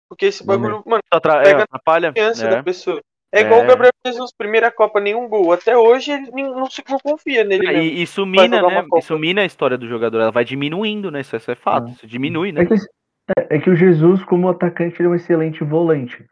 [0.09, 2.09] Porque esse Não bagulho, mano, Só atra- é, pega atrapalha.
[2.09, 2.51] confiança é.
[2.51, 3.01] da pessoa.
[3.31, 3.65] É igual É.
[3.65, 5.53] o Gabriel Jesus, primeira Copa, nenhum gol.
[5.53, 7.83] Até hoje ele não se não confia nele mesmo.
[7.83, 8.87] E isso mina, né?
[8.97, 10.19] Isso mina a história do jogador.
[10.19, 11.21] Ela vai diminuindo, né?
[11.21, 11.89] Isso, isso é fato.
[11.89, 11.91] Ah.
[11.91, 12.63] Isso diminui, né?
[12.63, 16.25] É que, é, é que o Jesus, como atacante, ele é um excelente volante.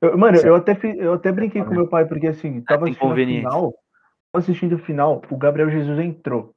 [0.00, 3.14] Eu- mano, eu até, eu até brinquei com meu pai, porque assim, tava tem assistindo
[3.14, 3.62] final,
[4.32, 6.52] tava assistindo a final, o Gabriel Jesus entrou.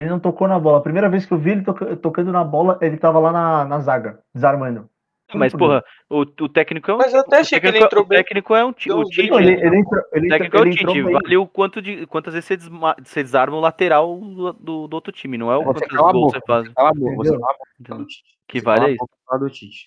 [0.00, 0.78] Ele não tocou na bola.
[0.78, 3.64] A primeira vez que eu vi ele toca- tocando na bola, ele tava lá na,
[3.66, 4.88] na zaga, desarmando.
[5.32, 6.98] Mas, porra, o, o técnico é um.
[6.98, 8.18] Mas eu até o achei que ele técnico- entrou O bem.
[8.18, 9.32] técnico é um ti- Deu o Tite.
[9.32, 11.02] Ele, ele entrou, ele O técnico é o Tite.
[11.04, 11.12] bem.
[11.12, 14.94] Vale o quanto de, quantas vezes você, desma- você desarma o lateral do, do, do
[14.94, 16.40] outro time, não é o Você quantos cala a gols boca.
[16.40, 16.68] você faz.
[16.74, 17.98] Cala a boca, você cala a boca Entendeu?
[17.98, 18.24] do Tite.
[18.48, 19.06] Que vale é isso.
[19.38, 19.86] do Tite.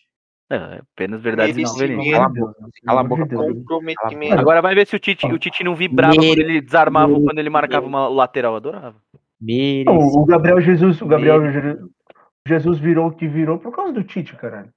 [0.53, 1.61] É, apenas verdades e.
[2.11, 2.55] Cala a boca.
[2.85, 3.25] Cala a boca.
[3.59, 4.33] Comprometimento.
[4.39, 7.49] Agora vai ver se o Tite, o Tite não vibrava quando ele desarmava, quando ele
[7.49, 8.55] marcava uma lateral.
[8.55, 8.95] Adorava.
[9.85, 11.77] Não, o Gabriel Jesus, o Gabriel Je-
[12.47, 14.69] Jesus virou o que virou por causa do Tite, caralho.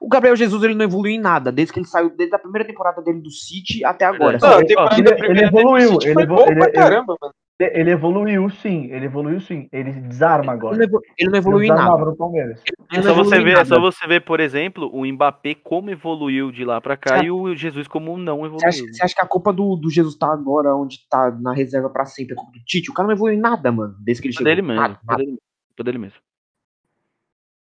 [0.00, 2.66] O Gabriel Jesus ele não evoluiu em nada, desde que ele saiu, desde a primeira
[2.66, 4.38] temporada dele do City até agora.
[4.40, 4.60] Não,
[4.98, 7.34] ele- ele- evoluiu, ele bom ele- pra ele- caramba, mano.
[7.62, 9.68] Ele evoluiu sim, ele evoluiu sim.
[9.70, 10.82] Ele desarma agora.
[10.82, 12.04] evolu- ele não evoluiu em Ele nada.
[12.06, 12.62] no Palmeiras.
[12.66, 13.64] Ele É não só, evoluiu você ver, é nada.
[13.66, 17.26] só você ver, por exemplo, o Mbappé como evoluiu de lá pra cá Certo.
[17.26, 18.94] e o Jesus como não Você acha, evoluiu.
[18.94, 22.06] você acha que a culpa do, do Jesus tá agora onde tá na reserva pra
[22.06, 22.32] sempre?
[22.32, 22.90] É culpa do Tite?
[22.90, 24.44] O cara não evoluiu em nada, mano, desde que ele chegou.
[24.50, 24.80] dele mesmo.
[24.80, 25.22] Nada, nada.
[25.22, 25.38] dele,
[25.84, 26.18] dele mesmo.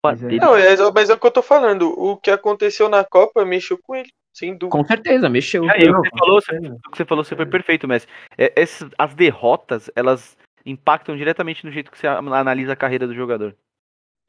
[0.04, 0.36] Mas é-.
[0.36, 1.90] Não, é, mas é o que eu tô falando.
[1.98, 4.70] O que aconteceu na Copa mexeu com ele, sem dúvida.
[4.78, 5.64] Com certeza, mexeu.
[5.70, 8.06] Aí, o Não, que você falou, você- o que você falou, você foi perfeito, Messi.
[8.38, 13.16] É, esses- as derrotas, elas impactam diretamente no jeito que você analisa a carreira do
[13.16, 13.56] jogador.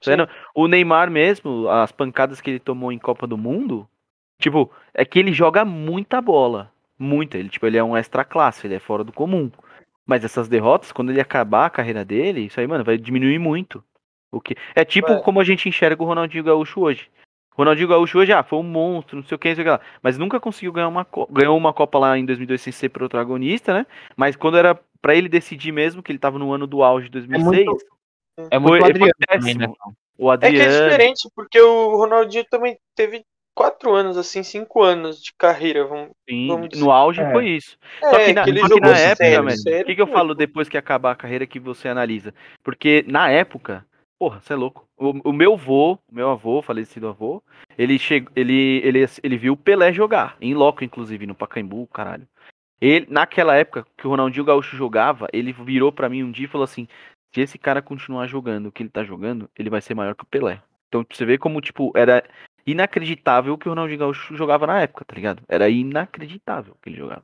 [0.02, 0.28] Tá vendo?
[0.54, 3.88] O Neymar mesmo, as pancadas que ele tomou em Copa do Mundo,
[4.40, 6.70] tipo, é que ele joga muita bola.
[6.98, 7.36] Muita.
[7.36, 9.50] Ele, tipo, ele é um extra classe, ele é fora do comum.
[10.06, 13.82] Mas essas derrotas, quando ele acabar a carreira dele, isso aí, mano, vai diminuir muito.
[14.30, 15.22] O que é tipo Vai.
[15.22, 17.08] como a gente enxerga o Ronaldinho Gaúcho hoje.
[17.56, 19.64] O Ronaldinho Gaúcho hoje, ah, foi um monstro, não sei o que, não sei o
[19.64, 19.80] que lá.
[20.02, 21.32] Mas nunca conseguiu ganhar uma Copa.
[21.32, 23.86] Ganhou uma Copa lá em 2002 sem ser protagonista, né?
[24.14, 27.12] Mas quando era pra ele decidir mesmo, que ele tava no ano do auge de
[27.12, 27.86] 2006, muito-
[28.50, 29.66] É muito foi, ele foi Adriano também, né?
[30.18, 34.82] O É que é Adriano, diferente, porque o Ronaldinho também teve quatro anos, assim, cinco
[34.82, 35.86] anos de carreira.
[35.86, 36.10] Vamos...
[36.28, 36.84] sim, vamos dizer.
[36.84, 37.32] no auge É.
[37.32, 37.78] foi isso.
[38.00, 40.68] Só que na, ele só que na época, sério, o que, que eu falo depois
[40.68, 42.34] que acabar a carreira que você analisa?
[42.62, 43.86] Porque na época,
[44.18, 44.88] porra, você é louco.
[44.96, 47.42] O, o meu avô, meu avô, falecido avô,
[47.76, 52.26] ele, chegou, ele, ele, ele viu o Pelé jogar, em loco, inclusive, no Pacaembu, caralho.
[52.80, 56.48] Ele, naquela época que o Ronaldinho Gaúcho jogava, ele virou pra mim um dia e
[56.48, 56.86] falou assim:
[57.34, 60.24] se esse cara continuar jogando o que ele tá jogando, ele vai ser maior que
[60.24, 60.62] o Pelé.
[60.88, 62.22] Então você vê como, tipo, era
[62.66, 65.42] inacreditável o que o Ronaldinho Gaúcho jogava na época, tá ligado?
[65.48, 67.22] Era inacreditável o que ele jogava.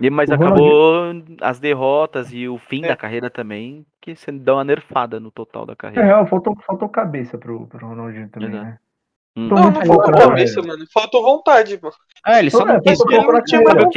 [0.00, 2.88] E- Mas O acabou as derrotas e o fim É.
[2.88, 6.04] da carreira também, que você dá uma nerfada no total da É carreira.
[6.04, 8.64] real, faltou, faltou cabeça pro, pro Ronaldinho também, Exato.
[8.64, 8.78] né?
[9.34, 9.48] Hum.
[9.48, 9.72] Não, não
[10.66, 10.84] mano.
[10.92, 11.94] Faltou vontade, mano.
[12.26, 12.98] É, ele só É, não quis.
[12.98, 13.16] não que?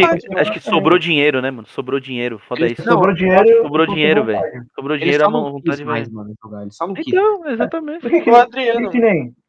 [0.01, 1.67] vontade, Acho que sobrou dinheiro, né, mano?
[1.67, 2.39] Sobrou dinheiro.
[2.47, 2.81] Foda isso.
[2.81, 3.61] Sobrou dinheiro.
[3.63, 4.65] Sobrou dinheiro, vontade.
[4.73, 6.33] Sobrou dinheiro, a não vontade quis mais, mano.
[6.61, 7.07] Ele só não quis.
[7.07, 8.07] Então, exatamente.
[8.29, 8.89] O Adriano.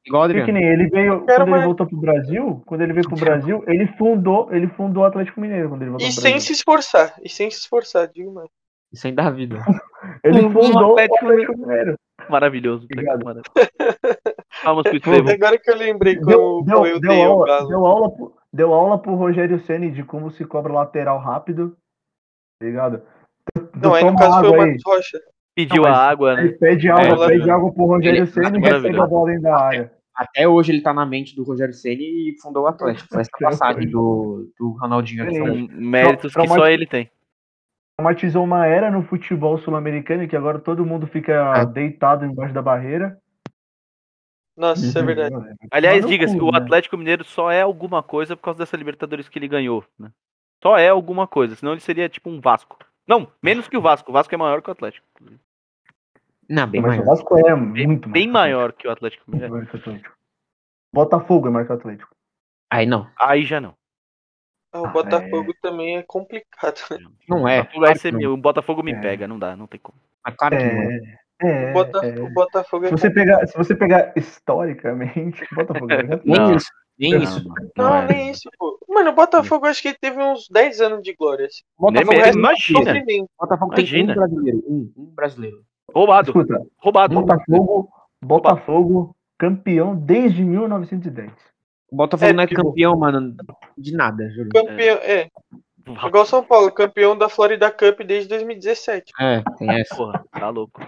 [0.04, 0.52] Igual o por que Adriano.
[0.52, 4.48] nem ele veio, quando ele voltou pro Brasil, quando ele veio pro Brasil, ele fundou,
[4.52, 6.46] ele fundou o Atlético Mineiro quando ele voltou E pro sem Brasil.
[6.46, 7.14] se esforçar.
[7.24, 8.48] E sem se esforçar, digo mais.
[8.92, 9.58] Isso aí dá vida.
[10.24, 11.94] Ele fundou o Atlético Mineiro.
[12.28, 12.84] Maravilhoso.
[12.84, 13.18] Obrigado.
[13.18, 14.34] que maravilha.
[14.66, 15.32] Palmas pro Estevão.
[15.34, 17.68] Agora que eu lembrei como Deu, deu, como eu deu, dei o aula, galo.
[17.68, 21.76] deu, aula, pro- deu aula pro Rogério Ceni de como se cobra lateral rápido.
[22.60, 23.02] Tá ligado?
[23.80, 24.56] Não, aí no caso foi o.
[24.56, 25.20] Marcos Rocha.
[25.54, 26.56] Pediu Não, a água, Ele né?
[26.60, 29.56] pede água, É, pede água pro Rogério ele- Ceni e recebe a bola dentro da
[29.58, 29.92] área.
[30.14, 33.08] Até hoje ele tá na mente do Rogério Ceni e fundou o Atlético.
[33.10, 35.30] Foi essa passagem do, do Ronaldinho?
[35.34, 37.10] São méritos que só ele tem.
[37.98, 41.64] Traumatizou uma era no futebol sul-americano que agora todo mundo fica É.
[41.66, 43.16] deitado embaixo da barreira.
[44.56, 45.34] Nossa, isso é verdade.
[45.70, 46.58] Aliás, Mas no diga-se, o né?
[46.58, 50.10] Atlético Mineiro só é alguma coisa por causa dessa Libertadores que ele ganhou, né?
[50.62, 52.78] Só é alguma coisa, senão ele seria tipo um Vasco.
[53.06, 54.10] Não, menos que o Vasco.
[54.10, 55.06] O Vasco é maior que o Atlético.
[56.48, 57.02] Não, bem Mas maior.
[57.02, 59.68] o Vasco é Bem, muito bem maior que o Atlético Mineiro.
[60.92, 62.16] Botafogo é maior que o Atlético.
[62.70, 63.08] Aí não.
[63.20, 63.74] Aí já não.
[64.72, 66.80] Ah, o Ah, Botafogo também é complicado.
[67.28, 67.60] Não é.
[67.74, 69.00] O você Claro o Botafogo me É.
[69.00, 69.98] pega, não dá, não tem como.
[70.24, 71.18] Mas claro que não é.
[71.42, 72.20] É, o, Bota- é.
[72.20, 76.20] o Botafogo é Se você pegar, se você pegar historicamente, Botafogo é o.
[76.24, 76.46] Não.
[76.48, 76.70] Nem isso.
[76.98, 77.44] Nem Não, isso.
[77.76, 78.06] Não, é.
[78.08, 78.78] nem isso, pô.
[78.88, 81.44] Mano, o Botafogo acho que teve uns 10 anos de glória.
[81.46, 81.60] assim.
[81.78, 82.78] Botafogo, Nem é- mesmo, imagina.
[82.78, 83.30] Sofrimento.
[83.38, 84.12] Botafogo tem Imagina.
[84.12, 84.62] um brasileiro.
[84.66, 85.62] Um, um brasileiro.
[85.94, 87.14] Roubado, Escuta, roubado.
[87.14, 87.88] Botafogo,
[88.22, 91.30] Botafogo, campeão desde 1910.
[91.90, 93.34] O Botafogo É, não é tipo- campeão, mano,
[93.76, 94.48] de nada, juro.
[94.54, 95.28] Campeão, é.
[96.06, 99.12] Igual São Paulo, campeão da Florida Cup desde 2017.
[99.20, 99.94] É, tem essa.
[99.94, 100.80] Porra, tá louco.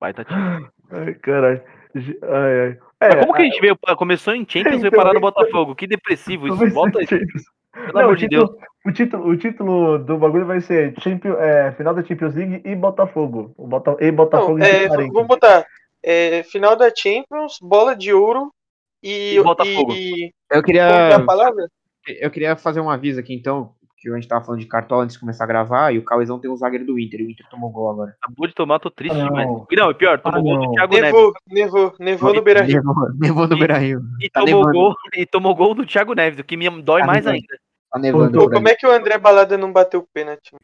[0.00, 0.66] Vai tá time.
[0.90, 1.62] Ai, caralho.
[1.94, 2.78] Ai, ai.
[3.00, 5.18] Mas É, como que a gente veio, começou em Champions e veio Então, parar no
[5.18, 5.74] então- Botafogo?
[5.74, 6.70] Que depressivo isso.
[6.70, 7.42] Volta aí, Champions.
[7.72, 8.48] pelo Não, amor o de Deus.
[8.50, 12.62] título, o, título, o título do bagulho vai ser Champions, é, final da Champions League
[12.64, 13.54] e Botafogo.
[13.56, 15.64] O Bota, e Botafogo Não, é, vamos botar
[16.02, 18.52] é, final da Champions, bola de ouro
[19.02, 19.34] e.
[19.36, 19.92] E Botafogo.
[19.92, 21.68] e- Eu é queria, a palavra?
[22.08, 25.14] eu queria fazer um aviso aqui, então, que a gente tava falando de cartola antes
[25.14, 27.46] de começar a gravar, e o Cauezão tem um zagueiro do Inter, e o Inter
[27.50, 28.16] tomou gol agora.
[28.22, 29.26] Acabou de tomar, tô triste Ah, não.
[29.28, 29.48] demais.
[29.72, 30.72] Não, pior, tomou Ah, gol do.
[30.72, 31.12] Thiago Neves.
[31.12, 32.76] Nevou, nevou, nevou no Beira Rio.
[32.76, 34.00] Levou, levou no Beira-Rio.
[34.20, 37.06] E Tá tomou, gol, e tomou gol do Thiago Neves, o que me dói Tá
[37.06, 37.34] mais nevando.
[37.34, 37.60] ainda.
[37.92, 38.38] Tá nevando.
[38.38, 40.54] Pô, como é que o André Balada não bateu o pênalti?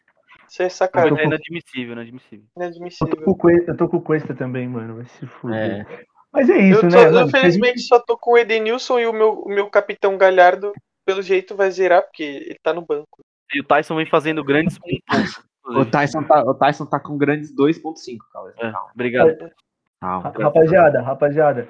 [0.49, 2.45] Isso é sacanagem, tô- inadmissível, inadmissível.
[2.47, 3.17] Eu tô inadmissível.
[3.17, 4.97] com o Cuesta, eu tô com o Cuesta também, mano.
[4.97, 5.87] Vai se fuder.
[5.87, 6.05] É.
[6.33, 7.05] Mas é isso, eu, né?
[7.07, 7.29] tô, mano?
[7.29, 10.73] infelizmente, só tô com o Edenilson e o meu, o meu capitão Galhardo,
[11.07, 13.25] pelo jeito, vai zerar, porque ele tá no banco.
[13.55, 15.47] E o Tyson vem fazendo grandes um ponto.
[15.81, 18.55] O Tyson tá, o Tyson tá com grandes 2.5, Cauezão.
[18.69, 19.51] É, Calma, obrigado.
[20.01, 20.33] Calma.
[20.39, 21.69] Rapaziada, rapaziada.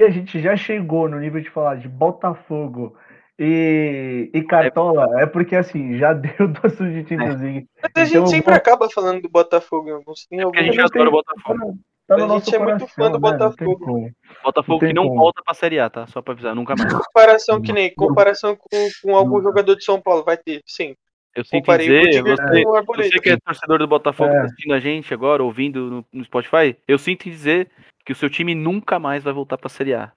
[0.00, 2.96] E a gente já chegou no nível de falar de Botafogo
[3.38, 7.68] e, e Cartola, é porque assim, já deu do assunto de Champions League.
[7.82, 10.26] Mas a gente Então, sempre vou- acaba falando do Botafogo em alguns.
[10.30, 11.78] Em Porque a gente adora o Botafogo.
[12.06, 13.30] Tá no- no A nosso gente é muito coração, fã do né?
[13.30, 14.10] Botafogo.
[14.42, 15.16] Botafogo que não como.
[15.20, 16.06] volta pra Série A, tá?
[16.06, 16.92] Só pra avisar, nunca mais.
[16.92, 19.42] comparação que nem comparação com, com algum Nunca.
[19.44, 20.94] jogador de São Paulo vai ter, sim.
[21.34, 24.34] Eu sinto em Comparei o dizer, você, você que é torcedor do Botafogo É.
[24.38, 27.70] tá assistindo a gente agora, ouvindo no, no Spotify, eu sinto em dizer
[28.04, 30.12] que o seu time nunca mais vai voltar pra Série A.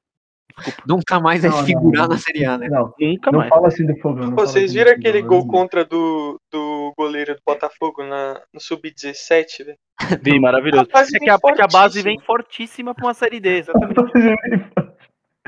[0.88, 2.16] Nunca mais vai Não, não, figurar não.
[2.16, 2.68] na Série A, né?
[2.70, 3.50] Não, Nunca não mais.
[3.50, 4.28] fala assim do Fogão.
[4.28, 5.48] não Vocês assim viram aquele gol não.
[5.48, 9.78] contra do, do goleiro do Botafogo na, no Sub-17, velho?
[10.24, 10.88] Bem maravilhoso.
[10.90, 13.50] A base É vem que a, porque a base vem fortíssima pra uma Série D,
[13.60, 13.96] exatamente.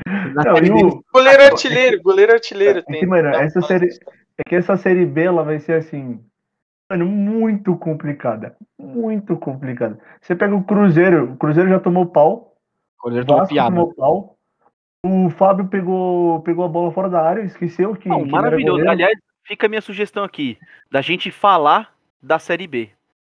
[0.06, 2.78] Na Não, Série B, o- Goleiro artilheiro, goleiro artilheiro.
[2.78, 3.00] É tem.
[3.00, 3.88] que, mano, essa série.
[4.38, 6.20] É que essa série B ela vai ser assim.
[6.90, 8.56] Mano, muito complicada.
[8.78, 9.98] Muito complicada.
[10.20, 12.54] Você pega o Cruzeiro, o Cruzeiro já tomou pau.
[12.98, 13.68] o goleiro O tomou piada.
[13.70, 14.36] tomou pau.
[15.04, 18.08] O Fábio pegou, pegou a bola fora da área, esqueceu que.
[18.08, 18.86] Não, que maravilhoso.
[18.86, 20.58] Aliás, fica a minha sugestão aqui,
[20.90, 22.90] da gente falar da Série B.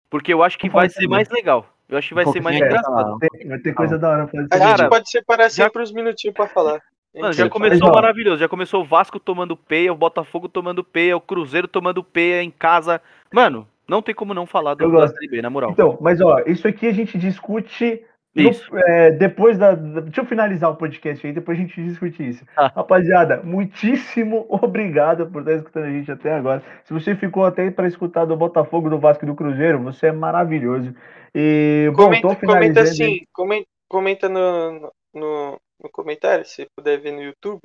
[0.09, 1.67] Porque eu acho que vai ser mais legal.
[1.89, 3.17] Eu acho que vai ser mais é, engraçado.
[3.19, 4.53] Tem- vai ter coisa da hora pra fazer.
[4.53, 6.81] A Cara, gente pode separar já- sempre os minutinhos pra falar.
[7.15, 8.39] Mano, já começou maravilhoso.
[8.39, 12.51] Já começou o Vasco tomando peia, o Botafogo tomando peia, o Cruzeiro tomando peia em
[12.51, 13.01] casa.
[13.33, 15.07] Mano, não tem como não falar do, da.
[15.07, 15.71] Série B, na moral.
[15.71, 18.03] Então, mas ó, isso aqui a gente discute
[18.35, 18.69] no- Isso.
[18.77, 22.45] é, depois da, da- Deixa eu finalizar o podcast aí, depois a gente discute isso.
[22.57, 22.67] Ah.
[22.75, 26.61] Rapaziada, muitíssimo obrigado por estar escutando a gente até agora.
[26.83, 30.11] Se você ficou até para escutar do Botafogo, do Vasco e do Cruzeiro, você é
[30.11, 30.93] maravilhoso.
[31.33, 37.11] E, bom, Comenta, tô comenta assim, comenta, comenta no, no, no comentário, se puder ver
[37.11, 37.61] no YouTube.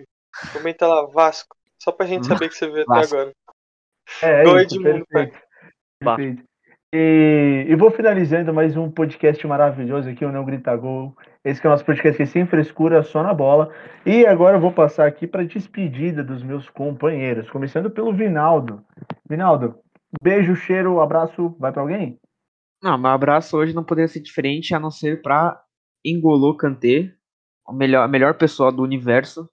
[0.52, 1.56] Comenta lá, Vasco.
[1.82, 3.32] Só pra gente saber que você viu até agora.
[4.22, 5.40] É, é isso, Edmundo, perfeito.
[6.02, 6.42] Perfeito.
[6.92, 11.16] E, e vou finalizando mais um podcast maravilhoso aqui, o Não Grita Gol.
[11.44, 13.72] Esse é o nosso podcast que é sem frescura, só na bola.
[14.04, 18.84] E agora eu vou passar aqui para despedida dos meus companheiros, começando pelo Vinaldo.
[19.28, 19.78] Vinaldo,
[20.20, 22.18] beijo, cheiro, abraço, vai para alguém?
[22.82, 25.62] Não, meu abraço hoje não poderia ser diferente a não ser pra
[26.04, 27.14] Engolô Kanté,
[27.68, 29.48] a melhor, a melhor pessoa do universo.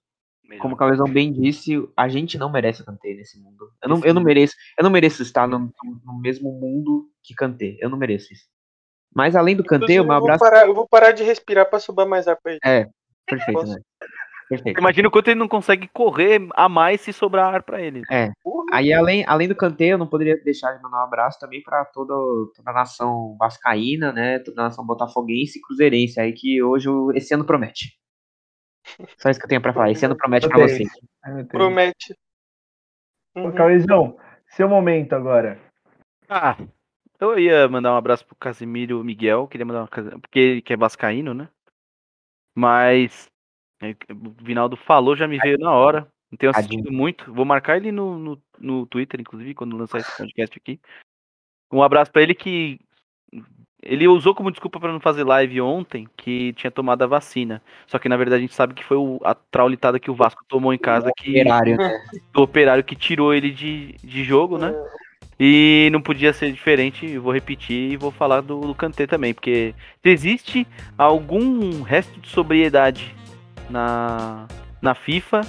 [0.56, 3.70] Como o Cavezão bem disse, a gente não merece Kanté nesse mundo.
[3.82, 5.70] Eu não, eu não mereço, eu não mereço estar no,
[6.04, 7.76] no mesmo mundo que Kanté.
[7.80, 8.46] Eu não mereço isso.
[9.14, 11.22] Mas além do Kanté, Inclusive, o meu eu, vou abraço parar, eu vou parar de
[11.22, 12.60] respirar pra subar mais ar pra ele.
[12.64, 12.86] é
[13.28, 13.76] perfeito, né?
[14.48, 14.78] Perfeito.
[14.78, 18.02] Imagina o quanto ele não consegue correr a mais se sobrar ar pra ele.
[18.42, 21.62] Porra, Aí, além, além do Kanté, eu não poderia deixar de mandar um abraço também
[21.62, 22.14] para toda,
[22.56, 24.38] toda a nação vascaína, né?
[24.38, 27.98] Toda a nação botafoguense e cruzeirense aí, que hoje, o- esse ano promete.
[29.18, 29.90] Só isso que eu tenho pra falar.
[29.90, 30.88] Esse ano promete pra vocês.
[31.22, 31.48] Ai, meu Deus.
[31.52, 32.14] promete.
[33.36, 33.52] Ô, Uhum.
[33.54, 34.18] Cauezão,
[34.48, 35.60] seu momento agora.
[36.28, 36.56] Ah,
[37.20, 40.76] eu ia mandar um abraço pro Casimiro Miguel, queria mandar uma porque ele que é
[40.76, 41.48] vascaíno, né?
[42.56, 43.30] Mas
[43.80, 46.10] é, o Vinaldo falou, já me veio na hora.
[46.30, 46.96] Não tenho assistido Tadinho.
[46.96, 47.32] muito.
[47.32, 50.80] Vou marcar ele no, no, no Twitter, inclusive, quando lançar esse podcast aqui.
[51.72, 52.78] Um abraço pra ele que
[53.82, 57.62] ele usou como desculpa pra não fazer live ontem que tinha tomado a vacina.
[57.86, 60.44] Só que na verdade a gente sabe que foi o- a traulitada que o Vasco
[60.48, 62.00] tomou em casa que Operário, né?
[62.32, 64.74] do operário que tirou ele de, de jogo, né?
[65.40, 69.72] E não podia ser diferente, vou repetir e vou falar do, do Kanté também, porque
[70.02, 70.66] se existe
[70.96, 73.14] algum resto de sobriedade
[73.70, 74.48] na,
[74.82, 75.42] na FIFA,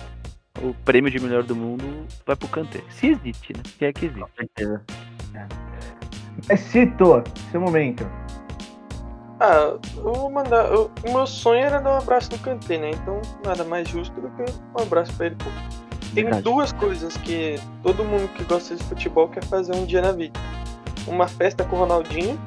[0.61, 1.83] o prêmio de melhor do mundo
[2.23, 2.81] vai pro Kanté.
[2.89, 3.63] Se existe, né?
[3.65, 4.21] Se é que existe.
[4.21, 4.85] Com certeza.
[5.33, 5.68] Mas
[6.57, 8.05] Cito, seu momento.
[9.39, 10.65] Ah, eu vou mandar.
[10.65, 12.91] eu- O meu sonho era dar um abraço no Kanté, né?
[12.91, 15.35] Então nada mais justo do que um abraço pra ele.
[15.35, 15.45] Pô.
[16.13, 16.43] Tem Verdade.
[16.43, 20.37] duas coisas que todo mundo que gosta de futebol quer fazer um dia na vida:
[21.07, 22.37] uma festa com o Ronaldinho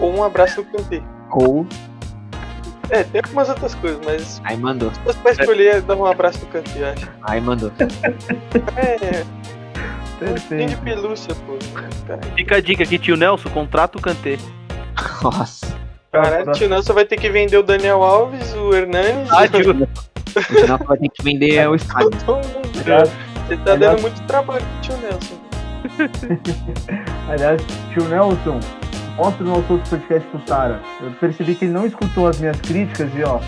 [0.00, 1.00] ou um abraço no Kanté.
[1.30, 1.66] Ou.
[2.90, 4.92] É, tem algumas outras coisas, mas Aí mandou.
[4.92, 7.08] se fosse pra escolher, é dar um abraço no Kanté, eu acho.
[7.22, 7.70] Aí mandou.
[8.76, 9.24] É,
[10.24, 10.78] skin de Perfeito.
[10.82, 11.56] pelúcia, pô.
[12.06, 14.38] Cara, Fica a dica aqui, tio Nelson, contrata o Kanté.
[15.22, 15.80] Nossa.
[16.12, 19.30] Caralho, o Tio Nelson vai ter que vender o Daniel Alves, o Hernanes.
[19.30, 19.64] Ah, tio,
[20.52, 22.10] Senão você vai ter que vender o estádio.
[23.48, 25.34] Você tá Aliás- dando muito trabalho pro Tio Nelson.
[27.28, 27.60] aliás,
[27.92, 28.60] tio Nelson,
[29.16, 30.80] mostra o nosso outro podcast pro Sara.
[31.00, 33.40] Eu percebi que ele não escutou as minhas críticas e ó,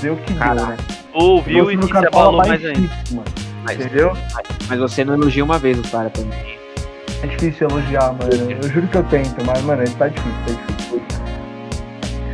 [0.00, 0.66] deu o que deu, Caraca.
[0.68, 0.76] né?
[1.12, 2.78] ouviu e se abalou mais ainda.
[2.88, 3.22] baixíssima,
[3.64, 4.12] Mas, Entendeu?
[4.68, 6.58] mas você não elogia uma vez o cara também.
[7.22, 8.30] É difícil elogiar, mano.
[8.62, 11.02] Eu juro que eu tento, mas, mano, tá difícil, tá difícil.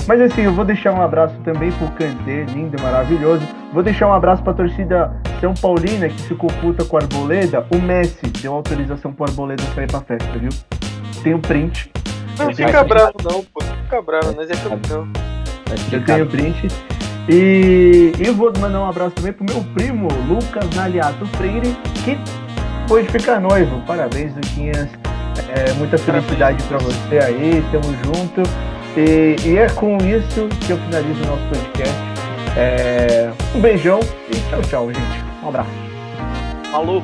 [0.07, 3.43] Mas assim, eu vou deixar um abraço também pro Kanté, lindo, maravilhoso.
[3.72, 5.11] Vou deixar um abraço pra torcida
[5.41, 7.66] São Paulina, que ficou puta com a Arboleda.
[7.74, 10.51] O Messi deu autorização pro Arboleda sair pra festa, viu?
[11.24, 11.91] Tem o print.
[12.39, 13.64] Não Eu fica tenho- bravo não, pô.
[13.64, 15.09] Não fica bravo, mas é campeão.
[15.91, 16.68] Eu tenho o print.
[17.29, 22.16] E eu vou mandar um abraço também pro meu primo, Lucas Naliato Freire, que
[22.87, 23.81] pode ficar noivo.
[23.87, 24.89] Parabéns, Luquinhas.
[25.49, 28.43] É, muita felicidade pra você aí, tamo junto.
[28.97, 31.95] E, e é com isso que eu finalizo o nosso podcast.
[32.57, 34.01] É, um beijão
[34.31, 35.24] e tchau, tchau, gente.
[35.43, 35.70] Um abraço.
[36.70, 37.03] Falou.